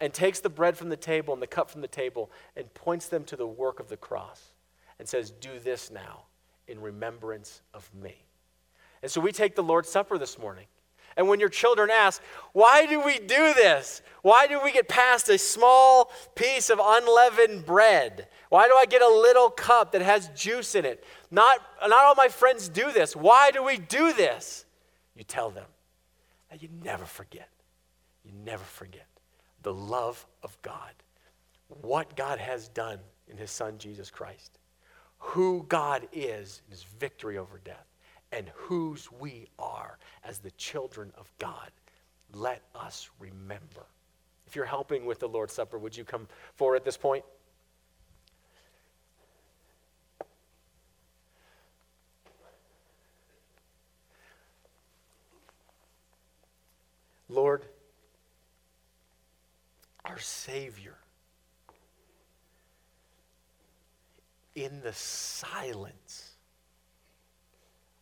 And 0.00 0.12
takes 0.12 0.40
the 0.40 0.48
bread 0.48 0.76
from 0.76 0.88
the 0.88 0.96
table 0.96 1.32
and 1.32 1.42
the 1.42 1.46
cup 1.46 1.70
from 1.70 1.80
the 1.80 1.88
table 1.88 2.30
and 2.56 2.72
points 2.74 3.08
them 3.08 3.24
to 3.24 3.36
the 3.36 3.46
work 3.46 3.80
of 3.80 3.88
the 3.88 3.96
cross 3.96 4.52
and 4.98 5.08
says, 5.08 5.30
Do 5.30 5.58
this 5.58 5.90
now 5.90 6.24
in 6.68 6.80
remembrance 6.80 7.62
of 7.74 7.88
me. 7.94 8.24
And 9.02 9.10
so 9.10 9.20
we 9.20 9.32
take 9.32 9.54
the 9.54 9.62
Lord's 9.62 9.88
Supper 9.88 10.18
this 10.18 10.38
morning. 10.38 10.66
And 11.16 11.28
when 11.28 11.40
your 11.40 11.48
children 11.48 11.88
ask, 11.90 12.20
why 12.52 12.84
do 12.84 13.00
we 13.00 13.18
do 13.18 13.54
this? 13.54 14.02
Why 14.20 14.46
do 14.46 14.60
we 14.62 14.70
get 14.70 14.86
passed 14.86 15.30
a 15.30 15.38
small 15.38 16.10
piece 16.34 16.68
of 16.68 16.78
unleavened 16.82 17.64
bread? 17.64 18.28
Why 18.50 18.68
do 18.68 18.74
I 18.74 18.84
get 18.84 19.00
a 19.00 19.08
little 19.08 19.48
cup 19.48 19.92
that 19.92 20.02
has 20.02 20.28
juice 20.34 20.74
in 20.74 20.84
it? 20.84 21.04
Not, 21.30 21.60
not 21.80 22.04
all 22.04 22.14
my 22.16 22.28
friends 22.28 22.68
do 22.68 22.92
this. 22.92 23.16
Why 23.16 23.50
do 23.50 23.62
we 23.62 23.78
do 23.78 24.12
this? 24.12 24.66
You 25.14 25.24
tell 25.24 25.50
them 25.50 25.64
that 26.50 26.62
you 26.62 26.68
never 26.84 27.06
forget. 27.06 27.48
You 28.22 28.32
never 28.44 28.64
forget 28.64 29.06
the 29.62 29.72
love 29.72 30.24
of 30.42 30.56
God, 30.62 30.92
what 31.80 32.14
God 32.14 32.38
has 32.38 32.68
done 32.68 32.98
in 33.28 33.36
his 33.36 33.50
son 33.50 33.78
Jesus 33.78 34.10
Christ, 34.10 34.58
who 35.18 35.64
God 35.68 36.08
is 36.12 36.62
in 36.66 36.72
his 36.72 36.84
victory 36.98 37.38
over 37.38 37.60
death 37.64 37.86
and 38.32 38.50
whose 38.54 39.10
we 39.12 39.48
are 39.58 39.98
as 40.24 40.38
the 40.38 40.50
children 40.52 41.12
of 41.16 41.30
God. 41.38 41.70
Let 42.32 42.62
us 42.74 43.08
remember. 43.18 43.86
If 44.46 44.54
you're 44.54 44.64
helping 44.64 45.06
with 45.06 45.20
the 45.20 45.28
Lord's 45.28 45.54
Supper, 45.54 45.78
would 45.78 45.96
you 45.96 46.04
come 46.04 46.28
forward 46.54 46.76
at 46.76 46.84
this 46.84 46.96
point? 46.96 47.24
Lord, 57.28 57.64
our 60.04 60.18
Savior, 60.18 60.85
in 64.56 64.80
the 64.80 64.92
silence 64.94 66.32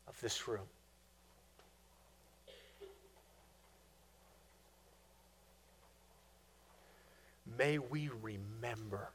of 0.06 0.18
this 0.20 0.46
room. 0.46 0.68
May 7.58 7.78
we 7.78 8.08
remember 8.22 9.10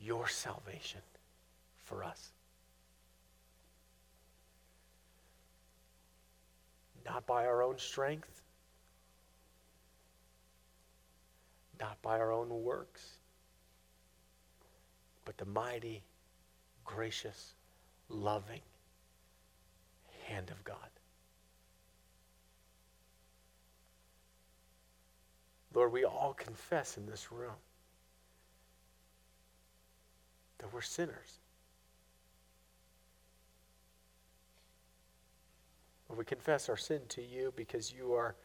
your 0.00 0.28
salvation 0.28 1.02
for 1.84 2.02
us. 2.02 2.32
Not 7.04 7.26
by 7.26 7.44
our 7.44 7.62
own 7.62 7.78
strength, 7.78 8.42
not 11.78 12.00
by 12.00 12.18
our 12.18 12.32
own 12.32 12.48
works, 12.48 13.18
but 15.24 15.36
the 15.38 15.44
mighty, 15.44 16.02
gracious, 16.84 17.54
loving, 18.08 18.60
hand 20.26 20.50
of 20.50 20.62
God. 20.64 20.76
Lord, 25.74 25.92
we 25.92 26.04
all 26.04 26.34
confess 26.38 26.96
in 26.96 27.06
this 27.06 27.32
room 27.32 27.56
that 30.58 30.72
we're 30.72 30.80
sinners. 30.80 31.40
Lord, 36.08 36.18
we 36.18 36.24
confess 36.24 36.68
our 36.68 36.76
sin 36.76 37.00
to 37.08 37.22
you 37.22 37.52
because 37.56 37.92
you 37.92 38.12
are 38.12 38.36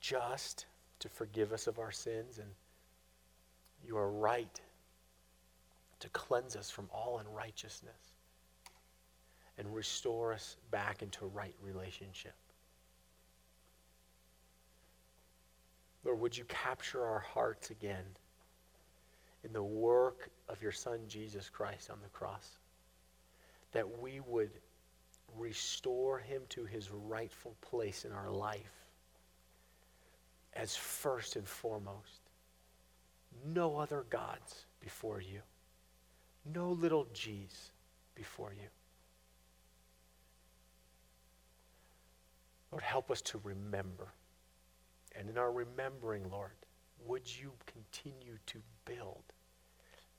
just 0.00 0.66
to 0.98 1.08
forgive 1.08 1.52
us 1.52 1.66
of 1.66 1.78
our 1.78 1.90
sins 1.90 2.38
and 2.38 2.48
you 3.84 3.96
are 3.96 4.10
right 4.10 4.60
to 6.02 6.08
cleanse 6.10 6.54
us 6.54 6.70
from 6.70 6.88
all 6.92 7.18
unrighteousness 7.18 8.12
and 9.58 9.74
restore 9.74 10.32
us 10.32 10.56
back 10.70 11.02
into 11.02 11.26
right 11.26 11.54
relationship. 11.62 12.34
Lord, 16.04 16.20
would 16.20 16.36
you 16.36 16.44
capture 16.44 17.04
our 17.04 17.20
hearts 17.20 17.70
again 17.70 18.04
in 19.44 19.52
the 19.52 19.62
work 19.62 20.30
of 20.48 20.62
your 20.62 20.72
Son, 20.72 21.00
Jesus 21.08 21.48
Christ, 21.48 21.90
on 21.90 21.98
the 22.02 22.08
cross. 22.08 22.58
That 23.72 24.00
we 24.00 24.20
would 24.20 24.50
restore 25.36 26.18
him 26.18 26.42
to 26.50 26.64
his 26.64 26.90
rightful 26.90 27.56
place 27.60 28.04
in 28.04 28.12
our 28.12 28.30
life 28.30 28.74
as 30.54 30.76
first 30.76 31.36
and 31.36 31.48
foremost. 31.48 32.20
No 33.46 33.78
other 33.78 34.04
gods 34.10 34.66
before 34.80 35.20
you. 35.20 35.40
No 36.44 36.70
little 36.70 37.06
g's 37.12 37.72
before 38.14 38.52
you. 38.52 38.68
Lord, 42.70 42.82
help 42.82 43.10
us 43.10 43.20
to 43.22 43.40
remember. 43.44 44.08
And 45.14 45.28
in 45.28 45.36
our 45.36 45.52
remembering, 45.52 46.28
Lord, 46.30 46.52
would 47.06 47.22
you 47.26 47.52
continue 47.66 48.38
to 48.46 48.58
build 48.86 49.22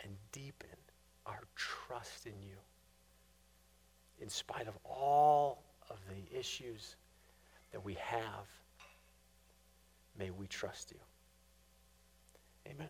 and 0.01 0.11
deepen 0.31 0.69
our 1.25 1.41
trust 1.55 2.27
in 2.27 2.41
you 2.41 2.57
in 4.21 4.29
spite 4.29 4.67
of 4.67 4.77
all 4.85 5.63
of 5.89 5.97
the 6.07 6.37
issues 6.37 6.95
that 7.71 7.83
we 7.83 7.95
have? 7.95 8.45
May 10.17 10.29
we 10.29 10.45
trust 10.47 10.91
you. 10.91 10.99
Amen. 12.71 12.89